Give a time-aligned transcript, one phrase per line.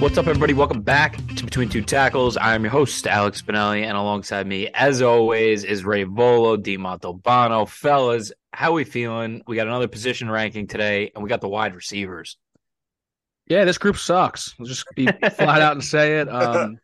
[0.00, 0.54] What's up, everybody?
[0.54, 2.38] Welcome back to Between Two Tackles.
[2.38, 6.78] I am your host, Alex Spinelli, and alongside me, as always, is Ray Volo, Di
[6.78, 7.68] Montalbano.
[7.68, 9.42] Fellas, how we feeling?
[9.46, 12.38] We got another position ranking today, and we got the wide receivers.
[13.46, 14.54] Yeah, this group sucks.
[14.58, 16.28] I'll just be flat out and say it.
[16.32, 16.78] Um,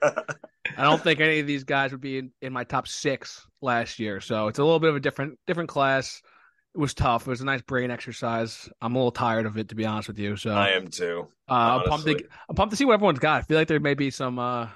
[0.77, 3.99] I don't think any of these guys would be in, in my top six last
[3.99, 6.21] year, so it's a little bit of a different different class.
[6.77, 7.27] It was tough.
[7.27, 8.69] It was a nice brain exercise.
[8.83, 10.37] I'm a little tired of it, to be honest with you.
[10.37, 11.27] So I am too.
[11.49, 12.07] Uh, I'm pumped.
[12.07, 13.39] To, I'm pumped to see what everyone's got.
[13.39, 14.69] I feel like there may be some uh,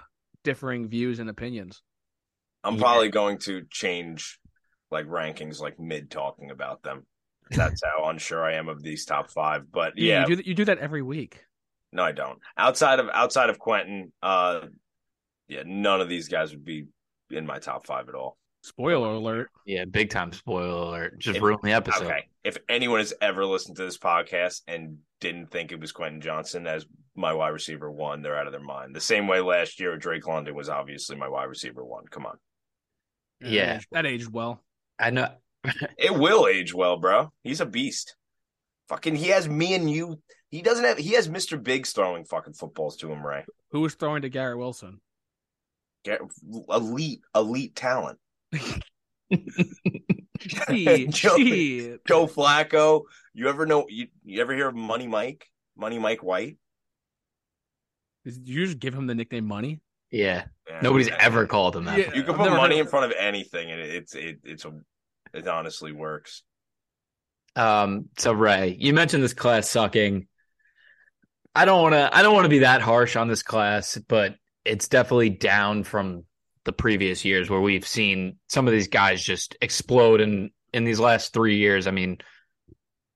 [0.42, 1.82] differing views and opinions.
[2.64, 2.80] I'm yeah.
[2.80, 4.38] probably going to change
[4.90, 7.04] like rankings, like mid talking about them.
[7.50, 9.70] That's how unsure I am of these top five.
[9.70, 11.44] But yeah, yeah you, do, you do that every week.
[11.92, 12.38] No, I don't.
[12.56, 14.60] Outside of outside of Quentin, uh,
[15.48, 16.86] yeah, none of these guys would be
[17.30, 18.38] in my top five at all.
[18.62, 19.50] Spoiler alert.
[19.64, 21.18] Yeah, big time spoiler alert.
[21.18, 22.04] Just if, ruin the episode.
[22.04, 22.28] Okay.
[22.44, 26.66] If anyone has ever listened to this podcast and didn't think it was Quentin Johnston
[26.66, 28.94] as my wide receiver one, they're out of their mind.
[28.94, 32.04] The same way last year, Drake London was obviously my wide receiver one.
[32.06, 32.36] Come on.
[33.40, 33.80] Yeah.
[33.92, 34.62] That aged well.
[34.98, 35.30] I know.
[35.98, 37.32] it will age well, bro.
[37.42, 38.14] He's a beast.
[38.88, 40.20] Fucking, he has me and you.
[40.50, 41.62] He doesn't have, he has Mr.
[41.62, 43.44] Biggs throwing fucking footballs to him, Ray.
[43.70, 45.00] Who was throwing to Garrett Wilson?
[46.04, 46.20] Get
[46.68, 48.18] elite, elite talent.
[50.40, 51.38] Joe,
[52.06, 53.02] Joe Flacco.
[53.34, 53.86] You ever know?
[53.88, 55.46] You, you ever hear of Money Mike?
[55.76, 56.58] Money Mike White.
[58.24, 59.80] Did you just give him the nickname Money?
[60.10, 61.16] Yeah, yeah nobody's yeah.
[61.20, 61.98] ever called him that.
[61.98, 64.72] Yeah, you can put money in front of anything, and it's it, it's a
[65.32, 66.42] it honestly works.
[67.56, 68.06] Um.
[68.18, 70.26] So Ray, you mentioned this class sucking.
[71.54, 72.16] I don't want to.
[72.16, 74.34] I don't want to be that harsh on this class, but
[74.64, 76.24] it's definitely down from
[76.70, 81.00] the previous years where we've seen some of these guys just explode in in these
[81.00, 81.88] last three years.
[81.88, 82.18] I mean,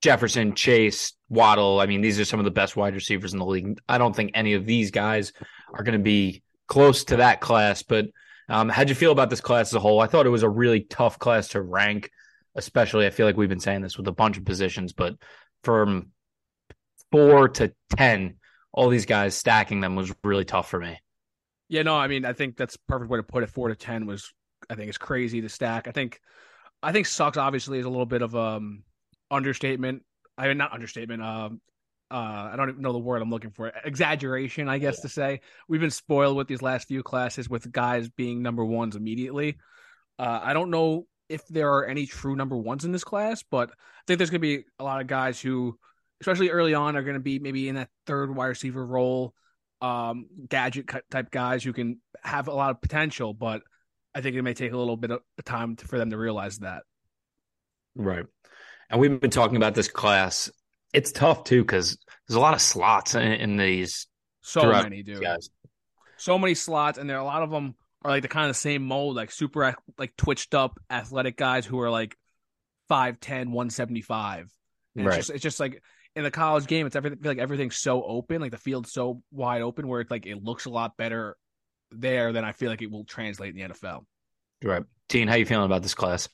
[0.02, 1.78] Jefferson, Chase, Waddle.
[1.78, 3.78] I mean, these are some of the best wide receivers in the league.
[3.88, 5.32] I don't think any of these guys
[5.72, 7.84] are going to be close to that class.
[7.84, 8.06] But
[8.48, 10.00] um, how'd you feel about this class as a whole?
[10.00, 12.10] I thought it was a really tough class to rank,
[12.56, 13.06] especially.
[13.06, 15.14] I feel like we've been saying this with a bunch of positions, but
[15.62, 16.08] from
[17.12, 18.38] four to ten,
[18.72, 20.98] all these guys stacking them was really tough for me.
[21.68, 23.50] Yeah, no, I mean, I think that's perfect way to put it.
[23.50, 24.32] Four to ten was,
[24.68, 25.88] I think, is crazy to stack.
[25.88, 26.20] I think,
[26.82, 28.84] I think sucks obviously is a little bit of um
[29.30, 30.02] understatement.
[30.36, 31.22] I mean, not understatement.
[31.22, 31.60] Um,
[32.10, 33.72] uh, I don't even know the word I'm looking for.
[33.84, 35.02] Exaggeration, I guess yeah.
[35.02, 35.40] to say.
[35.68, 39.56] We've been spoiled with these last few classes with guys being number ones immediately.
[40.18, 43.70] Uh, I don't know if there are any true number ones in this class, but
[43.70, 45.78] I think there's going to be a lot of guys who,
[46.20, 49.34] especially early on, are going to be maybe in that third wide receiver role
[49.80, 53.62] um, gadget type guys who can have a lot of potential, but
[54.14, 56.58] I think it may take a little bit of time to, for them to realize
[56.58, 56.82] that.
[57.94, 58.24] Right.
[58.90, 60.50] And we've been talking about this class.
[60.92, 64.06] It's tough too because there's a lot of slots in, in these.
[64.42, 65.22] So many, dude.
[65.22, 65.50] Guys.
[66.16, 68.50] So many slots, and there are a lot of them are like the kind of
[68.50, 72.16] the same mold, like super like twitched up athletic guys who are like
[72.90, 74.50] 5'10, 175.
[74.96, 75.18] And right.
[75.18, 75.82] it's just it's just like
[76.16, 79.62] in the college game, it's everything like everything's so open, like the field's so wide
[79.62, 81.36] open, where it's like it looks a lot better
[81.90, 84.04] there than I feel like it will translate in the NFL.
[84.62, 86.28] Right, Dean, how you feeling about this class?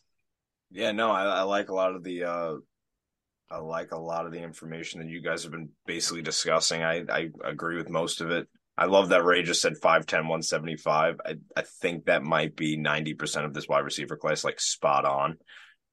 [0.71, 2.25] Yeah, no, I, I like a lot of the.
[2.25, 2.55] uh
[3.53, 6.85] I like a lot of the information that you guys have been basically discussing.
[6.85, 8.47] I, I agree with most of it.
[8.79, 11.21] I love that Ray just said 5'10, 175.
[11.27, 15.37] I, I think that might be 90% of this wide receiver class, like spot on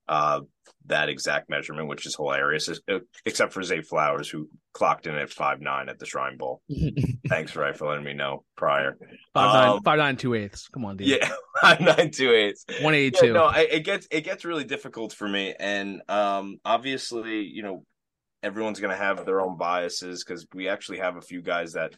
[0.07, 0.41] uh,
[0.85, 5.29] that exact measurement, which is hilarious, uh, except for Zay Flowers, who clocked in at
[5.29, 6.61] five nine at the Shrine Bowl.
[7.27, 8.97] Thanks, Ray, for letting me know prior.
[9.33, 10.67] Five nine, um, five nine two eighths.
[10.69, 11.07] Come on, dude.
[11.07, 11.29] Yeah,
[11.61, 12.65] five nine two eighths.
[12.81, 13.27] One eighty two.
[13.27, 17.83] Yeah, no, it gets it gets really difficult for me, and um, obviously, you know,
[18.43, 21.93] everyone's going to have their own biases because we actually have a few guys that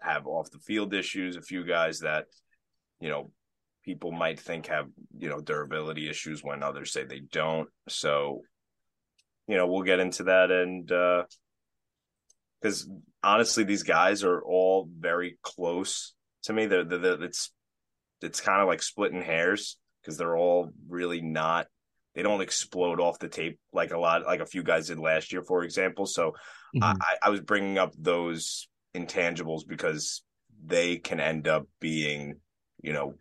[0.00, 2.26] have off the field issues, a few guys that
[3.00, 3.30] you know
[3.86, 7.68] people might think have you know durability issues when others say they don't.
[7.88, 8.42] So
[9.46, 11.22] you know we'll get into that and uh
[12.60, 12.90] because
[13.22, 16.66] honestly these guys are all very close to me.
[16.66, 17.52] They're, they're, they're it's
[18.20, 21.66] it's kind of like splitting hairs because they're all really not
[22.14, 25.32] they don't explode off the tape like a lot like a few guys did last
[25.32, 26.06] year for example.
[26.06, 26.30] So
[26.74, 26.82] mm-hmm.
[26.82, 30.24] I, I was bringing up those intangibles because
[30.64, 32.40] they can end up being
[32.82, 33.14] you know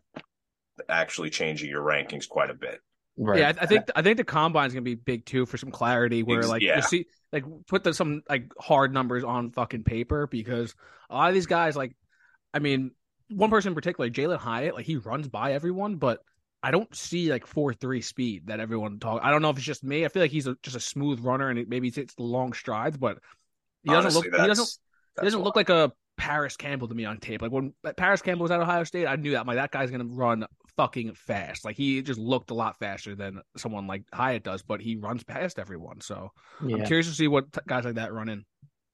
[0.90, 2.82] actually changing your rankings quite a bit.
[3.18, 3.40] Right.
[3.40, 6.22] Yeah, I think I think the combine is gonna be big too for some clarity.
[6.22, 6.78] Where like yeah.
[6.78, 10.76] you see, like put the, some like hard numbers on fucking paper because
[11.10, 11.96] a lot of these guys, like,
[12.54, 12.92] I mean,
[13.30, 16.20] one person in particular, Jalin Hyatt, like he runs by everyone, but
[16.62, 19.22] I don't see like four three speed that everyone talk.
[19.24, 20.04] I don't know if it's just me.
[20.04, 22.98] I feel like he's a, just a smooth runner and it maybe takes long strides,
[22.98, 23.20] but
[23.84, 24.42] he doesn't Honestly, look.
[24.42, 24.78] He doesn't.
[25.22, 27.42] He doesn't look like a Parris Campbell to me on tape.
[27.42, 29.42] Like when Parris Campbell was at Ohio State, I knew that.
[29.42, 30.46] I'm like that guy's gonna run
[30.78, 31.66] fucking fast.
[31.66, 35.24] Like he just looked a lot faster than someone like Hyatt does, but he runs
[35.24, 36.02] past everyone.
[36.02, 36.32] So
[36.66, 36.78] Yeah.
[36.78, 38.46] I'm curious to see what t- guys like that run in.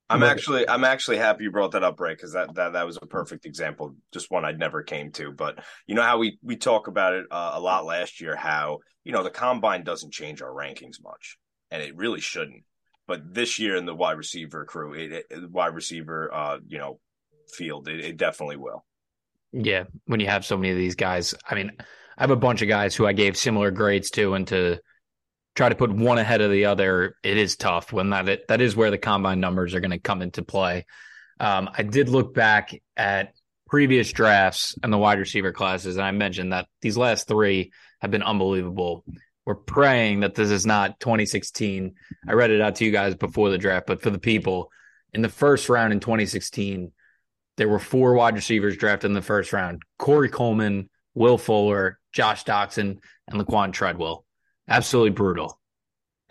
[0.10, 2.98] I'm actually I'm actually happy you brought that up, Ray, because that, that that was
[3.02, 5.32] a perfect example, just one I'd never came to.
[5.32, 8.80] But you know how we we talk about it uh, a lot last year, how
[9.06, 11.38] you know the combine doesn't change our rankings much,
[11.72, 12.64] and it really shouldn't.
[13.08, 17.00] But this year in the wide receiver crew, it, it wide receiver, uh, you know,
[17.50, 18.86] field, it, it definitely will.
[19.54, 22.62] Yeah, when you have so many of these guys, I mean, I have a bunch
[22.62, 24.80] of guys who I gave similar grades to, and to
[25.56, 27.92] try to put one ahead of the other, it is tough.
[27.92, 30.86] When that it, that is where the combine numbers are going to come into play.
[31.40, 33.34] Um, I did look back at
[33.68, 38.12] previous drafts and the wide receiver classes, and I mentioned that these last three have
[38.12, 39.04] been unbelievable.
[39.46, 41.96] We're praying that this is not 2016.
[42.28, 44.72] I read it out to you guys before the draft, but for the people
[45.14, 46.92] in the first round in 2016,
[47.62, 52.44] there were four wide receivers drafted in the first round Corey Coleman, Will Fuller, Josh
[52.44, 52.98] Doctson,
[53.28, 54.26] and Laquan Treadwell.
[54.68, 55.60] Absolutely brutal.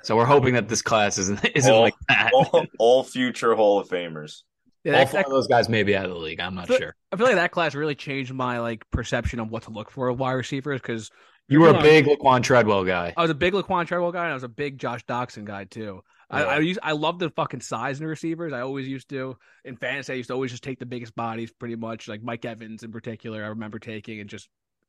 [0.02, 2.32] So we're hoping that this class isn't, isn't All- like that.
[2.34, 4.40] all, all future Hall of Famers.
[4.82, 6.40] Yeah, All four of those guys may be out of the league.
[6.40, 6.96] I'm not But- sure.
[7.12, 10.10] I feel like that class really changed my like perception of what to look for
[10.10, 11.12] with wide receivers because
[11.46, 13.14] You were a big Laquan Treadwell guy.
[13.16, 15.62] I was a big Laquan Treadwell guy and I was a big Josh Doctson guy
[15.62, 16.02] too.
[16.30, 16.46] I, Yeah.
[16.46, 18.52] I used I love the fucking size in the receivers.
[18.52, 20.12] I always used to in fantasy.
[20.12, 22.92] I used to always just take the biggest bodies, pretty much like Mike Evans in
[22.92, 23.44] particular.
[23.44, 24.48] I remember taking and just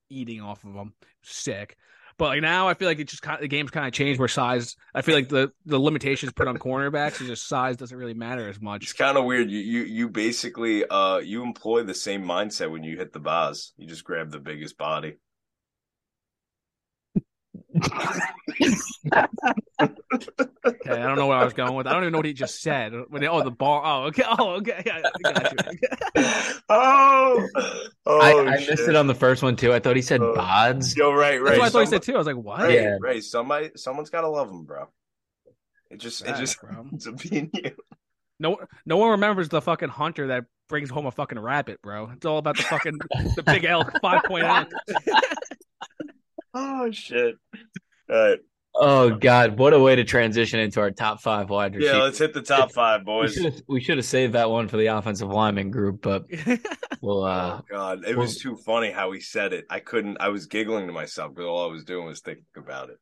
[0.09, 0.93] eating off of them.
[1.23, 1.77] Sick.
[2.17, 4.19] But like now, I feel like it just kind of, the game's kind of changed
[4.19, 4.75] where size.
[4.93, 8.47] I feel like the the limitations put on cornerbacks is just size doesn't really matter
[8.47, 8.83] as much.
[8.83, 9.49] It's kind of weird.
[9.49, 13.73] You you you basically uh you employ the same mindset when you hit the bars.
[13.77, 15.15] You just grab the biggest body.
[20.63, 21.87] Okay, I don't know where I was going with.
[21.87, 22.93] I don't even know what he just said.
[23.09, 23.81] When they, oh the bar.
[23.83, 24.23] Oh okay.
[24.27, 24.83] Oh okay.
[24.85, 25.01] I
[25.31, 25.79] got you.
[26.69, 27.47] oh,
[28.05, 29.73] oh I, I missed it on the first one too.
[29.73, 30.33] I thought he said Oh.
[30.35, 30.95] bods.
[30.95, 31.51] Yo, right, right.
[31.51, 32.13] That's what I thought he said too.
[32.15, 32.61] I was like, what?
[32.61, 32.97] Ray, Yeah.
[32.99, 33.23] right.
[33.23, 34.87] somebody, someone's got to love him, bro.
[35.89, 36.87] It just, it just, bro.
[36.93, 37.71] it's a being you.
[38.39, 42.09] No, no one remembers the fucking hunter that brings home a fucking rabbit, bro.
[42.15, 42.97] It's all about the fucking
[43.35, 44.45] the big elk, five point.
[46.53, 47.35] Oh shit!
[48.11, 48.39] All right,
[48.73, 51.95] Oh God, what a way to transition into our top five wide receivers.
[51.95, 53.33] yeah, let's hit the top five, we boys.
[53.33, 56.23] should have we should have saved that one for the offensive lineman group, but
[57.01, 59.65] we'll uh oh god, it was too funny how he said it.
[59.69, 60.17] I couldn't.
[60.21, 62.97] I was giggling to myself because all I was doing was thinking about it.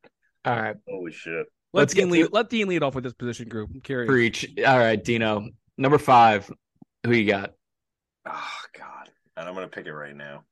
[0.46, 0.76] all right.
[0.88, 1.46] Holy shit!
[1.74, 2.24] let Let's get lead.
[2.28, 3.70] to- Let Dean lead off with this position group.
[3.74, 4.10] I'm curious.
[4.10, 4.48] Preach.
[4.66, 5.50] All right, Dino.
[5.78, 6.50] Number five.
[7.06, 7.54] Who you got?
[8.26, 10.44] Oh god, and I'm gonna pick it right now.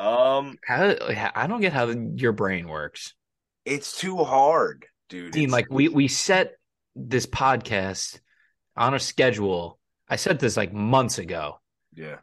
[0.00, 0.94] Um, How
[1.36, 3.14] I don't get how your brain works.
[3.64, 5.32] It's too hard, dude.
[5.32, 6.54] Dean, It's- like we we set
[6.96, 8.20] this podcast
[8.76, 9.78] on a schedule.
[10.08, 11.60] I said this like months ago.
[11.94, 12.16] yeah.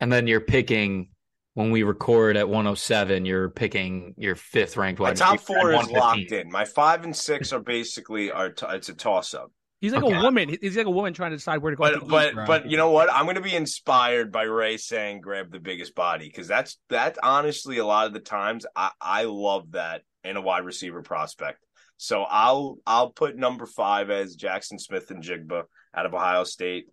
[0.00, 1.10] And then you're picking
[1.54, 5.62] when we record at 107, you're picking your fifth ranked My wide top receiver at
[5.62, 6.50] four is locked in.
[6.52, 9.50] My five and six are basically are t- it's a toss up.
[9.80, 10.16] He's like Okay.
[10.16, 10.56] a woman.
[10.60, 11.82] He's like a woman trying to decide where to go.
[11.82, 12.46] But to but bro.
[12.46, 13.12] but you know what?
[13.12, 17.18] I'm going to be inspired by Ray saying grab the biggest body because that's that
[17.24, 21.64] honestly a lot of the times I I love that in a wide receiver prospect.
[21.96, 26.86] So I'll I'll put number 5 as Jaxon Smith-Njigba out of Ohio State.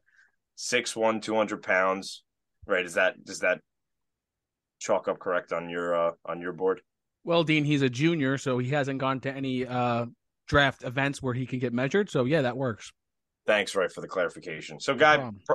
[0.58, 2.24] 6'1 200 pounds.
[2.66, 3.60] Right, is that does that
[4.80, 6.82] chalk up correct on your uh on your board?
[7.24, 10.06] well, Dean, he's a junior, so he hasn't gone to any uh
[10.48, 12.10] draft events where he can get measured.
[12.10, 12.92] So yeah, that works.
[13.46, 14.80] Thanks, Ray, for the clarification.
[14.80, 15.42] So, guy, problem.
[15.46, 15.54] pr-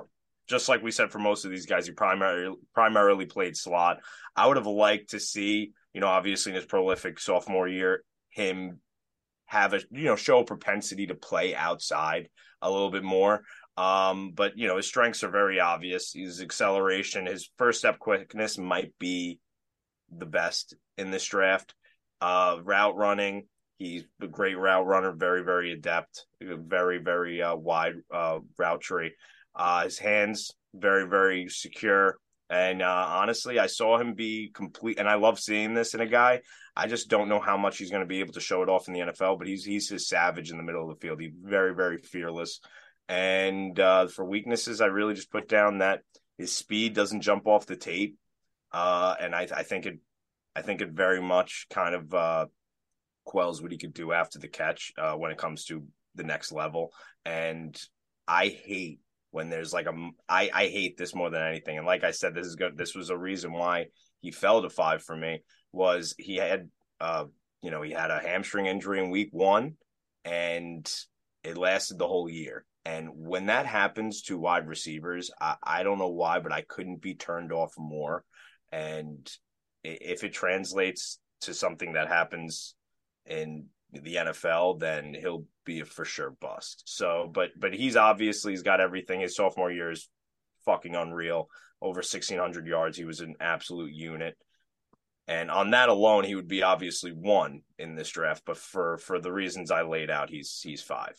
[0.49, 3.99] just like we said for most of these guys, he primarily primarily played slot.
[4.37, 8.81] I would have liked to see, you know, obviously in his prolific sophomore year, him
[9.47, 12.29] have a you know show a propensity to play outside
[12.63, 13.43] a little bit more.
[13.77, 16.13] Um, but you know, his strengths are very obvious.
[16.13, 19.39] His acceleration, his first step quickness might be
[20.17, 21.75] the best in this draft.
[22.21, 23.47] Uh, route running,
[23.79, 29.13] he's a great route runner, very very adept, very very uh, wide uh, route tree.
[29.55, 32.19] Uh, his hands very very secure.
[32.51, 36.07] And uh, honestly, I saw him be complete, and I love seeing this in a
[36.07, 36.41] guy.
[36.75, 38.89] I just don't know how much he's going to be able to show it off
[38.89, 41.21] in the NFL, but he's he's his savage in the middle of the field.
[41.21, 42.61] He's very very fearless.
[43.09, 46.01] And uh, for weaknesses, I really just put down that
[46.39, 48.17] his speed doesn't jump off the tape,
[48.73, 49.99] uh, and I, I think it,
[50.57, 52.47] I think it very much kind of uh,
[53.25, 56.51] quells what he could do after the catch uh, when it comes to the next
[56.51, 56.93] level.
[57.25, 57.81] And
[58.27, 59.01] I hate
[59.31, 61.79] when there's like a I I hate this more than anything.
[61.79, 62.77] And like I said, this is good.
[62.77, 63.87] This was a reason why
[64.21, 66.69] he fell to five for me was he had
[67.01, 67.25] uh
[67.63, 69.75] you know he had a hamstring injury in week one
[70.25, 70.91] and
[71.45, 75.99] it lasted the whole year And when that happens to wide receivers, I, I don't
[75.99, 78.25] know why, but I couldn't be turned off more.
[78.73, 79.31] And
[79.85, 82.75] if it translates to something that happens
[83.27, 86.83] in the NFL, then he'll be a for sure bust.
[86.87, 89.21] So, but but he's obviously he's got everything.
[89.21, 90.09] His sophomore year is
[90.65, 91.49] fucking unreal.
[91.81, 94.37] Over sixteen hundred yards, he was an absolute unit.
[95.29, 98.43] And on that alone, he would be obviously one in this draft.
[98.45, 101.17] But for for the reasons I laid out, he's he's five.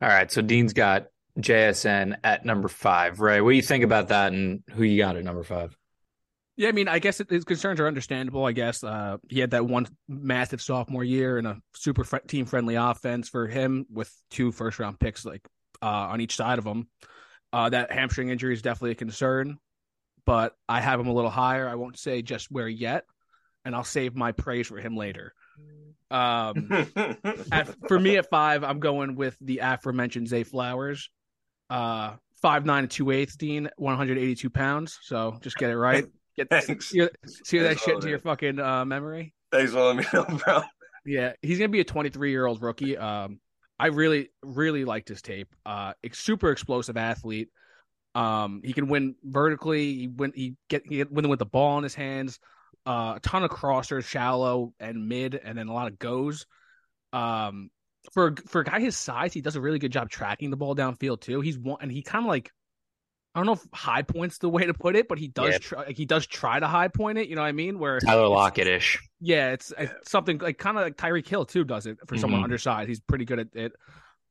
[0.00, 1.06] All right, so Dean's got
[1.38, 3.40] JSN at number five, right?
[3.40, 5.76] What do you think about that, and who you got at number five?
[6.56, 8.44] Yeah, I mean, I guess his concerns are understandable.
[8.44, 12.46] I guess uh, he had that one massive sophomore year and a super fr- team
[12.46, 15.42] friendly offense for him with two first round picks like
[15.82, 16.88] uh, on each side of him.
[17.52, 19.58] Uh, that hamstring injury is definitely a concern,
[20.26, 21.68] but I have him a little higher.
[21.68, 23.04] I won't say just where yet,
[23.64, 25.34] and I'll save my praise for him later.
[26.10, 26.68] Um,
[27.52, 31.10] at, for me at five, I'm going with the aforementioned Zay Flowers.
[31.68, 34.98] Uh, five nine and two eighths, Dean, 182 pounds.
[35.02, 36.04] So just get it right.
[36.36, 36.90] Get Thanks.
[36.90, 39.34] See, that shit to your fucking uh, memory.
[39.52, 40.62] Thanks for letting me know, bro.
[41.06, 42.96] Yeah, he's gonna be a 23 year old rookie.
[42.96, 43.40] Um,
[43.78, 45.54] I really, really liked his tape.
[45.66, 47.50] Uh, super explosive athlete.
[48.14, 49.94] Um, he can win vertically.
[49.94, 50.32] He win.
[50.34, 52.38] He get he win with the ball in his hands.
[52.86, 56.46] Uh, a ton of crossers, shallow and mid, and then a lot of goes.
[57.12, 57.70] Um,
[58.12, 60.76] for for a guy his size, he does a really good job tracking the ball
[60.76, 61.40] downfield too.
[61.40, 62.50] He's one, and he kind of like
[63.34, 65.58] I don't know if high point's the way to put it, but he does yeah.
[65.58, 67.28] try, he does try to high point it.
[67.28, 67.80] You know what I mean?
[67.80, 69.00] Where Tyler Lockett ish.
[69.20, 72.20] Yeah, it's, it's, something like kind of like Tyreek Hill too does it for mm-hmm.
[72.20, 72.88] someone undersized.
[72.88, 73.72] He's pretty good at it.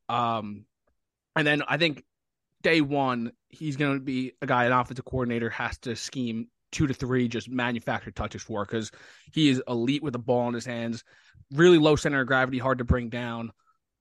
[0.08, 0.66] Um,
[1.36, 2.04] and then I think
[2.62, 6.88] day one he's going to be a guy an offensive coordinator has to scheme two
[6.88, 8.92] to three just manufactured touches for because
[9.32, 11.04] he is elite with the ball in his hands,
[11.52, 13.52] really low center of gravity, hard to bring down.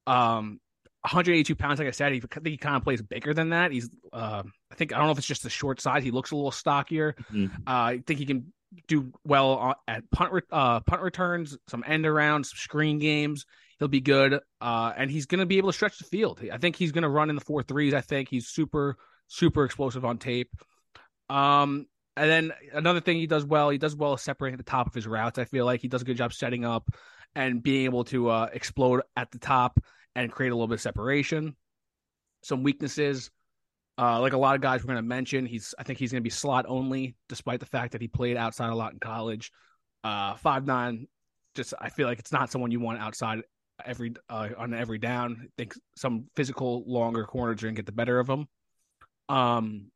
[0.06, 0.60] Um,
[1.02, 3.72] 182 pounds, like I said, he, I think he kind of plays bigger than that.
[3.72, 6.04] He's, uh, I think, I don't know if it's just the short size.
[6.04, 7.16] He looks a little stockier.
[7.32, 7.62] Mm-hmm.
[7.66, 8.52] Uh, I think he can
[8.86, 13.46] do well at punt, re- uh, punt returns, some end arounds, some screen games.
[13.80, 16.40] He'll be good, uh, and he's going to be able to stretch the field.
[16.52, 17.94] I think he's going to run in the four threes.
[17.94, 20.50] I think he's super, super explosive on tape.
[21.28, 24.94] Um, and then another thing he does well, he does well separating the top of
[24.94, 25.38] his routes.
[25.38, 26.94] I feel like he does a good job setting up
[27.34, 29.80] and being able to uh, explode at the top
[30.14, 31.56] and create a little bit of separation.
[32.42, 33.30] Some weaknesses,
[33.98, 36.20] uh, like a lot of guys we're going to mention, he's I think he's going
[36.20, 39.52] to be slot only, despite the fact that he played outside a lot in college.
[40.02, 41.06] Uh, five nine,
[41.54, 43.42] just I feel like it's not someone you want outside
[43.84, 45.38] every uh, on every down.
[45.42, 48.48] I think some physical longer corners are going to get the better of him.
[49.28, 49.90] Um,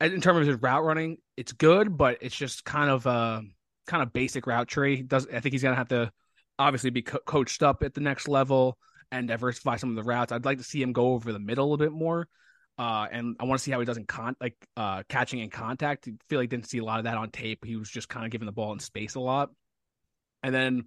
[0.00, 3.42] in terms of his route running, it's good, but it's just kind of a
[3.86, 5.02] kind of basic route tree.
[5.02, 6.12] Does I think he's going to have to
[6.58, 8.78] obviously be co- coached up at the next level
[9.10, 10.32] and diversify some of the routes.
[10.32, 12.28] I'd like to see him go over the middle a bit more.
[12.78, 15.50] Uh, and I want to see how he does in con like uh, catching in
[15.50, 16.06] contact.
[16.06, 17.64] I feel like didn't see a lot of that on tape.
[17.64, 19.50] He was just kind of giving the ball in space a lot.
[20.44, 20.84] And then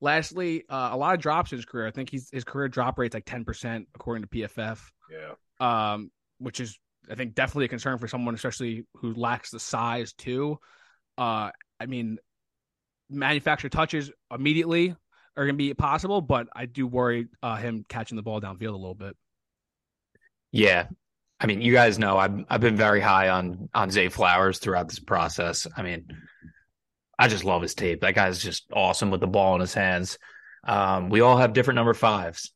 [0.00, 1.86] lastly, uh, a lot of drops in his career.
[1.86, 4.80] I think he's his career drop rate's like ten percent according to PFF.
[5.10, 5.34] Yeah.
[5.60, 6.78] Um, which is
[7.10, 10.58] I think definitely a concern for someone, especially who lacks the size too.
[11.18, 12.16] Uh, I mean,
[13.10, 14.96] manufacture touches immediately
[15.36, 18.74] are going to be possible, but I do worry uh, him catching the ball downfield
[18.74, 19.16] a little bit.
[20.52, 20.86] Yeah,
[21.40, 24.88] I mean, you guys know I've I've been very high on on Zay Flowers throughout
[24.88, 25.66] this process.
[25.76, 26.06] I mean,
[27.18, 28.02] I just love his tape.
[28.02, 30.18] That guy's just awesome with the ball in his hands.
[30.66, 32.52] Um, we all have different number fives,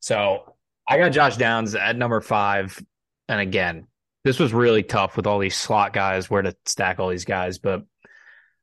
[0.00, 0.54] so
[0.88, 2.82] I got Josh Downs at number five.
[3.28, 3.86] And again,
[4.24, 7.58] this was really tough with all these slot guys, where to stack all these guys.
[7.58, 7.82] But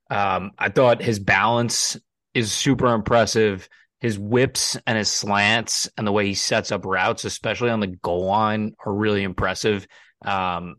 [0.10, 1.98] um, I thought his balance
[2.34, 3.68] is super impressive.
[4.00, 7.88] His whips and his slants and the way he sets up routes, especially on the
[7.88, 9.88] goal line, are really impressive.
[10.26, 10.76] Um,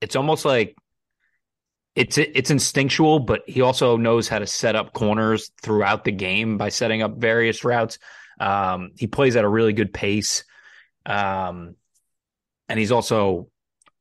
[0.00, 0.76] it's almost like
[1.94, 6.56] it's it's instinctual, but he also knows how to set up corners throughout the game
[6.56, 7.98] by setting up various routes.
[8.40, 10.44] Um, he plays at a really good pace,
[11.04, 11.76] um,
[12.68, 13.48] and he's also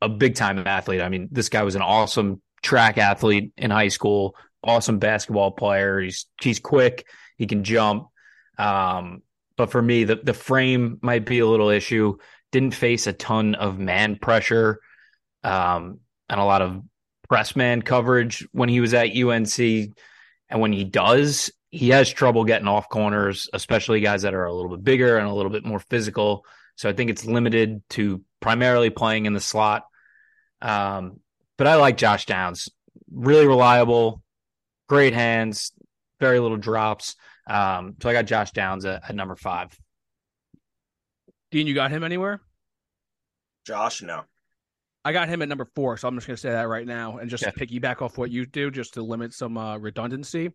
[0.01, 1.01] a big time athlete.
[1.01, 5.99] I mean, this guy was an awesome track athlete in high school, awesome basketball player.
[5.99, 7.05] He's he's quick.
[7.37, 8.07] He can jump.
[8.57, 9.23] Um,
[9.57, 12.17] but for me, the the frame might be a little issue.
[12.51, 14.79] Didn't face a ton of man pressure
[15.43, 15.99] um,
[16.29, 16.81] and a lot of
[17.29, 19.57] press man coverage when he was at UNC.
[19.57, 24.53] And when he does, he has trouble getting off corners, especially guys that are a
[24.53, 26.45] little bit bigger and a little bit more physical.
[26.75, 29.85] So I think it's limited to primarily playing in the slot.
[30.61, 31.21] Um,
[31.57, 32.69] but I like Josh Downs,
[33.09, 34.21] really reliable,
[34.91, 35.71] great hands,
[36.19, 37.15] very little drops.
[37.49, 39.73] Um, so I got Josh Downs at, at number five.
[41.49, 42.41] Dean, you got him anywhere?
[43.65, 44.23] Josh, no.
[45.05, 47.19] I got him at number four, so I'm just going to say that right now
[47.19, 47.51] and just Yeah.
[47.51, 50.51] piggyback off what you do, just to limit some uh, redundancy.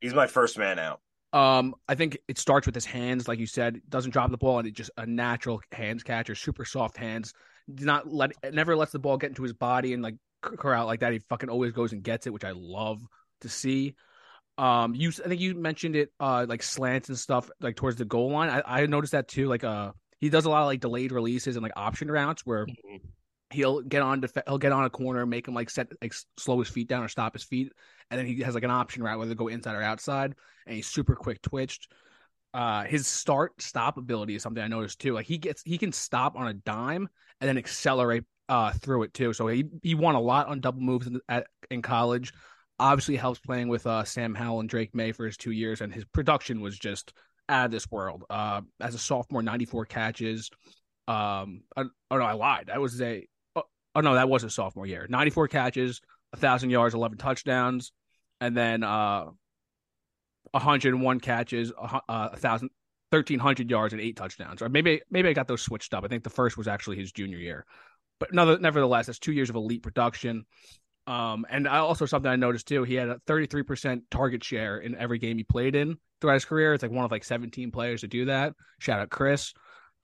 [0.00, 1.00] He's my first man out.
[1.32, 4.58] Um, I think it starts with his hands, like you said, doesn't drop the ball,
[4.58, 7.32] and it just a natural hands catcher, super soft hands.
[7.72, 10.88] Does not let, never lets the ball get into his body and like cur out
[10.88, 11.12] like that.
[11.12, 13.00] He fucking always goes and gets it, which I love
[13.40, 13.94] to see.
[14.58, 18.04] Um, you, I think you mentioned it, uh, like slants and stuff, like towards the
[18.04, 18.48] goal line.
[18.48, 19.48] I, I noticed that too.
[19.48, 22.66] Like, uh, he does a lot of like delayed releases and like option routes where
[23.52, 26.58] he'll get on def- he'll get on a corner, make him like set like slow
[26.58, 27.72] his feet down or stop his feet,
[28.10, 30.34] and then he has like an option route whether to go inside or outside,
[30.66, 31.92] and he's super quick twitched.
[32.54, 35.12] Uh, his start stop ability is something I noticed too.
[35.12, 37.08] Like he gets he can stop on a dime
[37.40, 39.32] and then accelerate uh through it too.
[39.32, 42.32] So he he won a lot on double moves in, at, in college.
[42.78, 45.92] Obviously helps playing with uh Sam Howell and Drake Maye for his two years, and
[45.92, 47.12] his production was just
[47.48, 48.24] out of this world.
[48.28, 50.50] Uh, as a sophomore, ninety four catches.
[51.08, 52.66] Um, I, oh no, I lied.
[52.66, 53.62] That was a oh,
[53.94, 55.06] oh no, that was a sophomore year.
[55.08, 56.00] Ninety four catches,
[56.36, 57.92] thousand yards, eleven touchdowns,
[58.40, 59.26] and then uh,
[60.54, 62.70] hundred and one catches, a hu- uh, thousand.
[63.10, 66.24] 1300 yards and eight touchdowns or maybe maybe i got those switched up i think
[66.24, 67.64] the first was actually his junior year
[68.18, 70.44] but nevertheless that's two years of elite production
[71.06, 74.94] um, and I also something I noticed too, he had a 33% target share in
[74.96, 76.74] every game he played in throughout his career.
[76.74, 78.54] It's like one of like 17 players to do that.
[78.78, 79.52] Shout out Chris.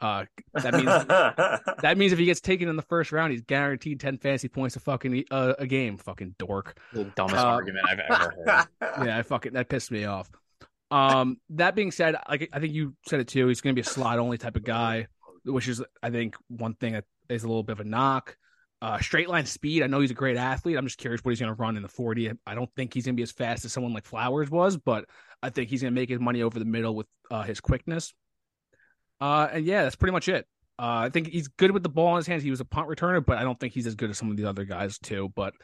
[0.01, 0.87] Uh, that means
[1.83, 4.75] that means if he gets taken in the first round, he's guaranteed 10 fantasy points
[4.77, 5.97] a fucking uh, a game.
[5.97, 6.77] Fucking dork.
[6.93, 8.67] The dumbest Uh, argument I've ever heard.
[9.07, 10.29] Yeah, I fucking that pissed me off.
[10.91, 13.47] Um, that being said, like I think you said it too.
[13.47, 15.07] He's going to be a slot only type of guy,
[15.45, 18.37] which is I think one thing that is a little bit of a knock.
[18.83, 19.85] Uh, straight line speed.
[19.85, 20.77] I know he's a great athlete.
[20.77, 22.33] I'm just curious what he's going to run in the 40.
[22.45, 25.05] I don't think he's going to be as fast as someone like Flowers was, but
[25.41, 28.13] I think he's going to make his money over the middle with uh, his quickness.
[29.21, 30.49] Uh, and yeah, that's pretty much it.
[30.81, 32.43] Uh, I think he's good with the ball in his hands.
[32.43, 34.37] He was a punt returner, but I don't think he's as good as some of
[34.37, 35.33] the other guys too.
[35.37, 35.55] But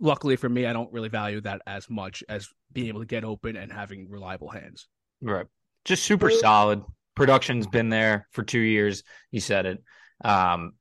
[0.00, 3.22] luckily for me, I don't really value that as much as being able to get
[3.22, 4.88] open and having reliable hands.
[5.20, 5.44] Right.
[5.84, 6.82] Just super solid.
[7.14, 9.02] Production's been there for two years.
[9.30, 9.84] You said it.
[10.24, 10.72] Um,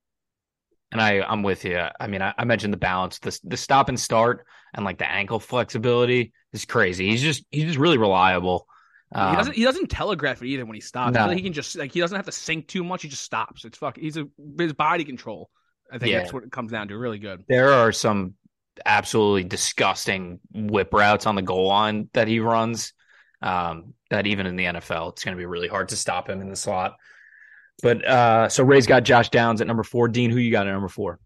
[0.91, 1.79] and I, I'm with you.
[1.99, 5.09] I mean, I, I mentioned the balance, the the stop and start, and like the
[5.09, 7.09] ankle flexibility is crazy.
[7.09, 8.67] He's just he's just really reliable.
[9.13, 11.13] he Um, doesn't he doesn't telegraph it either when he stops.
[11.13, 11.19] No.
[11.19, 13.01] I feel like he can just like he doesn't have to sink too much.
[13.03, 13.65] He just stops.
[13.65, 13.97] It's fuck.
[13.97, 14.25] He's a
[14.57, 15.49] his body control.
[15.91, 16.19] I think Yeah.
[16.19, 16.97] that's what it comes down to.
[16.97, 17.43] Really good.
[17.47, 18.35] there are some
[18.85, 22.93] absolutely disgusting whip routes on the goal line that he runs.
[23.41, 26.41] Um, that even in the NFL, it's going to be really hard to stop him
[26.41, 26.95] in the slot.
[27.81, 30.07] But uh, so Ray's got Josh Downs at number four.
[30.07, 31.19] Dean, who you got at number four?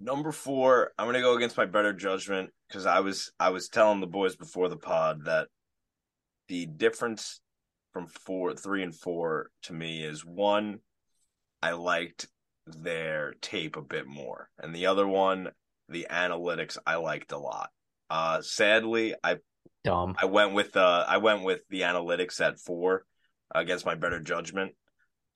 [0.00, 4.00] Number four, I'm gonna go against my better judgment because I was I was telling
[4.00, 5.48] the boys before the pod that
[6.48, 7.40] the difference
[7.92, 10.80] from four, three, and four to me is one,
[11.62, 12.26] I liked
[12.66, 15.50] their tape a bit more, and the other one,
[15.88, 17.70] the analytics, I liked a lot.
[18.10, 19.36] Uh, sadly, I
[19.84, 20.14] Dumb.
[20.20, 23.04] I went with uh I went with the analytics at four
[23.54, 24.72] against my better judgment.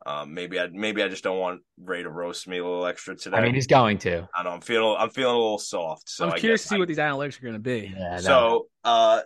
[0.06, 3.16] Um, maybe I maybe I just don't want Ray to roast me a little extra
[3.16, 3.38] today.
[3.38, 4.28] I mean, he's going to.
[4.32, 6.08] I know I'm feeling I'm feeling a little soft.
[6.08, 7.92] So I'm I curious to see I- what these analytics are going to be.
[7.96, 9.22] Yeah, So uh,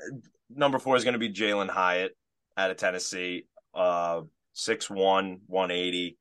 [0.49, 2.17] number four is going to be Jalin Hyatt
[2.57, 3.45] out of Tennessee.
[3.75, 4.23] Uh,
[4.57, 6.17] 6'1", 180.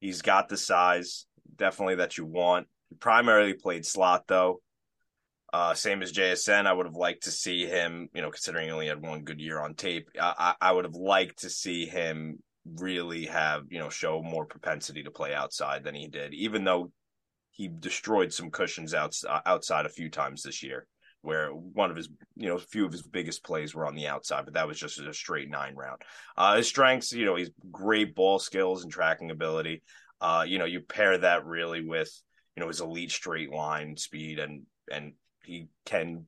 [0.00, 2.66] He's got the size, definitely that you want.
[2.88, 4.60] He primarily played slot though.
[5.52, 6.66] Uh, same as JSN.
[6.66, 8.08] I would have liked to see him.
[8.14, 10.86] You know, considering he only had one good year on tape, I, I, I would
[10.86, 15.84] have liked to see him really have you know show more propensity to play outside
[15.84, 16.34] than he did.
[16.34, 16.92] Even though
[17.50, 20.86] he destroyed some cushions outside outside a few times this year
[21.22, 24.08] where one of his, you know, a few of his biggest plays were on the
[24.08, 26.02] outside, but that was just a straight nine round.
[26.36, 29.82] Uh, his strengths, you know, he's great ball skills and tracking ability.
[30.20, 32.10] Uh, you know, you pair that really with,
[32.56, 35.12] you know, his elite straight line speed and, and
[35.44, 36.26] he can,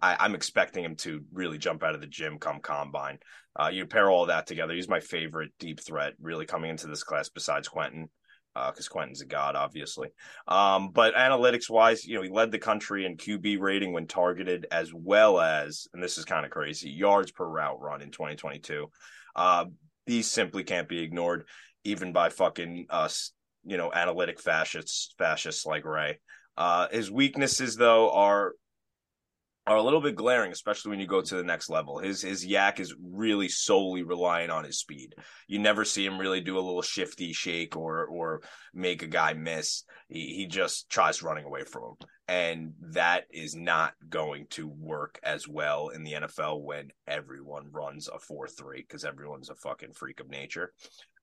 [0.00, 3.18] I, I'm expecting him to really jump out of the gym come combine.
[3.58, 4.74] Uh, you pair all that together.
[4.74, 8.08] He's my favorite deep threat really coming into this class besides Quentin
[8.54, 10.08] because uh, Quentin's a god, obviously.
[10.46, 14.66] Um, but analytics wise, you know, he led the country in QB rating when targeted,
[14.70, 18.90] as well as, and this is kind of crazy, yards per route run in 2022.
[19.34, 19.66] Uh,
[20.06, 21.46] these simply can't be ignored,
[21.84, 23.32] even by fucking us,
[23.64, 26.18] you know, analytic fascists, fascists like Ray.
[26.56, 28.52] Uh, his weaknesses, though, are
[29.66, 31.98] are a little bit glaring, especially when you go to the next level.
[31.98, 35.14] His his YAC is really solely relying on his speed.
[35.46, 38.42] You never see him really do a little shifty shake or or
[38.74, 39.84] make a guy miss.
[40.08, 42.08] He he just tries running away from him.
[42.28, 48.08] And that is not going to work as well in the NFL when everyone runs
[48.08, 50.72] a 4-3 because everyone's a fucking freak of nature.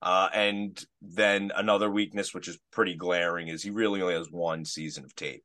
[0.02, 4.66] Uh, and then another weakness, which is pretty glaring, is he really only has one
[4.66, 5.44] season of tape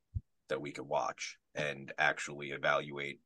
[0.49, 3.19] that we could watch and actually evaluate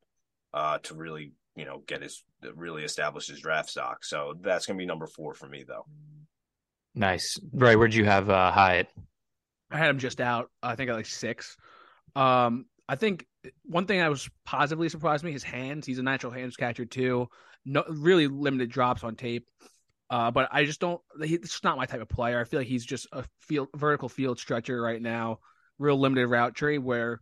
[0.53, 2.23] uh, to really, you know, get his
[2.55, 4.03] really establish his draft stock.
[4.03, 5.85] So that's going to be number four for me, though.
[6.95, 7.39] Nice.
[7.53, 7.77] Right.
[7.77, 8.87] Where'd you have uh, Hyatt?
[9.71, 10.49] I had him just out.
[10.63, 11.55] I think at like six.
[12.15, 13.27] Um, I think
[13.63, 15.85] one thing I was positively surprised me his hands.
[15.85, 17.29] He's a natural hands catcher too.
[17.65, 19.47] No, really limited drops on tape.
[20.09, 20.99] Uh, but I just don't.
[21.23, 22.39] He's not my type of player.
[22.39, 25.39] I feel like he's just a field vertical field stretcher right now.
[25.79, 27.21] Real limited route tree where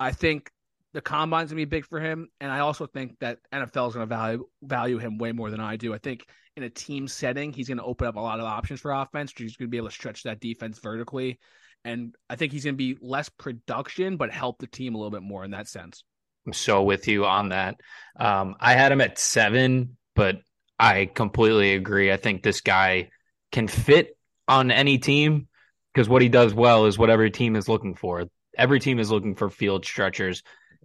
[0.00, 0.50] I think
[0.92, 4.06] the combine's gonna be big for him, and I also think that NFL is gonna
[4.06, 5.94] value value him way more than I do.
[5.94, 6.26] I think
[6.56, 9.32] in a team setting, he's gonna open up a lot of options for offense.
[9.36, 11.38] He's gonna be able to stretch that defense vertically,
[11.84, 15.22] and I think he's gonna be less production, but help the team a little bit
[15.22, 16.04] more in that sense.
[16.46, 17.80] I'm so with you on that.
[18.16, 20.40] Um, I had him at seven, but
[20.78, 22.10] I completely agree.
[22.10, 23.10] I think this guy
[23.52, 24.16] can fit
[24.48, 25.48] on any team
[25.92, 28.24] because what he does well is what every team is looking for.
[28.56, 30.42] Every team is looking for field stretchers,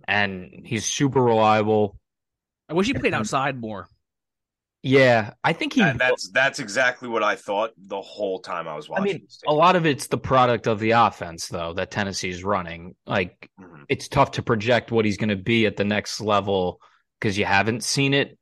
[0.07, 1.97] and he's super reliable.
[2.69, 3.87] I wish he played outside more.
[4.83, 5.81] Yeah, I think he.
[5.81, 9.03] And that's that's exactly what I thought the whole time I was watching.
[9.03, 12.95] I mean, a lot of it's the product of the offense, though, that Tennessee's running.
[13.05, 13.83] Like, mm-hmm.
[13.89, 16.79] it's tough to project what he's going to be at the next level
[17.19, 18.37] because you haven't seen it.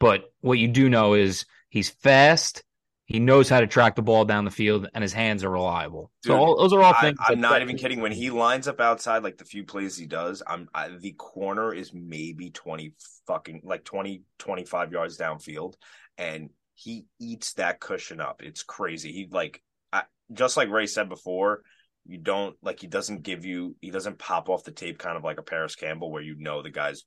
[0.00, 2.64] But what you do know is he's fast.
[3.06, 6.10] He knows how to track the ball down the field, and his hands are reliable.
[6.22, 7.18] Dude, so all, those are all things.
[7.20, 8.00] I, am not even kidding.
[8.00, 11.74] When he lines up outside, like the few plays he does, I'm I, the corner
[11.74, 12.94] is maybe 20
[13.26, 15.74] fucking like 20 25 yards downfield,
[16.16, 18.40] and he eats that cushion up.
[18.42, 19.12] It's crazy.
[19.12, 19.62] He like
[19.92, 21.62] I, just like Ray said before.
[22.06, 25.24] You don't like he doesn't give you he doesn't pop off the tape kind of
[25.24, 27.02] like a Parris Campbell where you know the guy's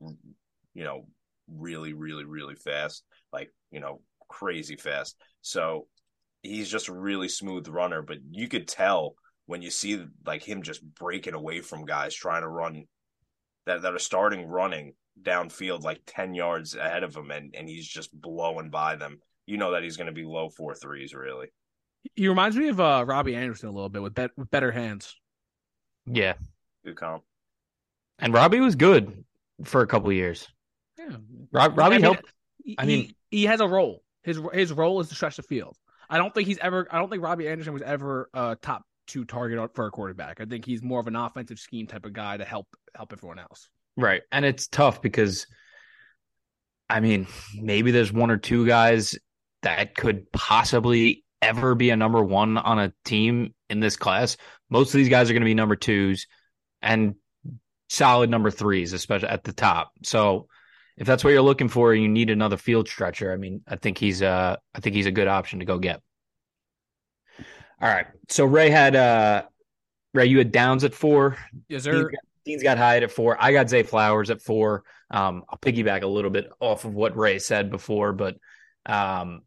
[0.00, 1.06] you know
[1.52, 5.16] really, really, really fast, like, you know, crazy fast.
[5.42, 5.86] So
[6.42, 9.14] he's just a really smooth runner, but you could tell
[9.46, 12.84] when you see like him just breaking away from guys trying to run
[13.66, 17.86] that, that are starting running downfield like 10 yards ahead of him and, and he's
[17.86, 19.20] just blowing by them.
[19.46, 21.48] You know that he's going to be low four threes, really.
[22.14, 25.14] He reminds me of uh, Robby Anderson a little bit with, be- with better hands.
[26.06, 26.34] Yeah.
[26.84, 27.22] Good comp.
[28.18, 29.24] And Robby was good
[29.64, 30.48] for a couple years.
[30.98, 31.16] Yeah,
[31.52, 32.32] Rob, Robby I mean, helped.
[32.78, 34.02] I mean, he, he, has a role.
[34.26, 35.76] His his role is to stretch the field.
[36.10, 36.86] I don't think he's ever.
[36.90, 40.40] I don't think Robby Anderson was ever a top two target for a quarterback.
[40.40, 43.38] I think he's more of an offensive scheme type of guy to help help everyone
[43.38, 43.68] else.
[43.96, 45.46] Right, and it's tough because,
[46.90, 49.16] I mean, maybe there's one or two guys
[49.62, 54.36] that could possibly ever be a number one on a team in this class.
[54.68, 56.26] Most of these guys are going to be number twos
[56.82, 57.14] and
[57.88, 59.92] solid number threes, especially at the top.
[60.02, 60.48] So
[60.96, 63.32] if that's what you're looking for, you need another field stretcher.
[63.32, 66.00] I mean, I think he's uh I think he's a good option to go get.
[67.80, 68.06] All right.
[68.28, 69.44] So Ray had uh
[70.14, 71.36] Ray, you had Downs at four.
[71.68, 71.92] Yes, sir.
[71.92, 73.36] Dean's got, Dean's got Hyatt at four.
[73.38, 74.84] I got Zay Flowers at four.
[75.10, 78.36] Um, I'll piggyback a little bit off of what Ray said before, but
[78.86, 79.42] um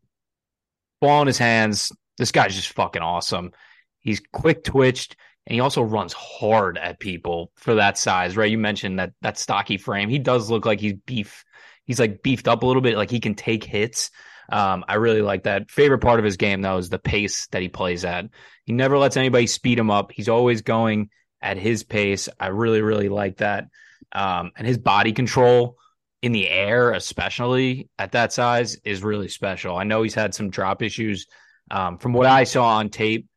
[1.01, 1.91] ball in his hands.
[2.17, 3.51] This guy's just fucking awesome.
[3.99, 8.51] He's quick twitched and he also runs hard at people for that size, right?
[8.51, 10.09] You mentioned that that stocky frame.
[10.09, 11.43] He does look like he's beef.
[11.85, 14.11] He's like beefed up a little bit, like he can take hits.
[14.51, 15.69] Um, I really like that.
[15.71, 18.25] Favorite part of his game though is the pace that he plays at.
[18.65, 20.11] He never lets anybody speed him up.
[20.11, 21.09] He's always going
[21.41, 22.29] at his pace.
[22.39, 23.67] I really, really like that.
[24.11, 25.77] Um, and his body control
[26.21, 29.77] in the air, especially at that size, is really special.
[29.77, 31.27] I know he's had some drop issues.
[31.71, 33.28] Um, from what I saw on tape,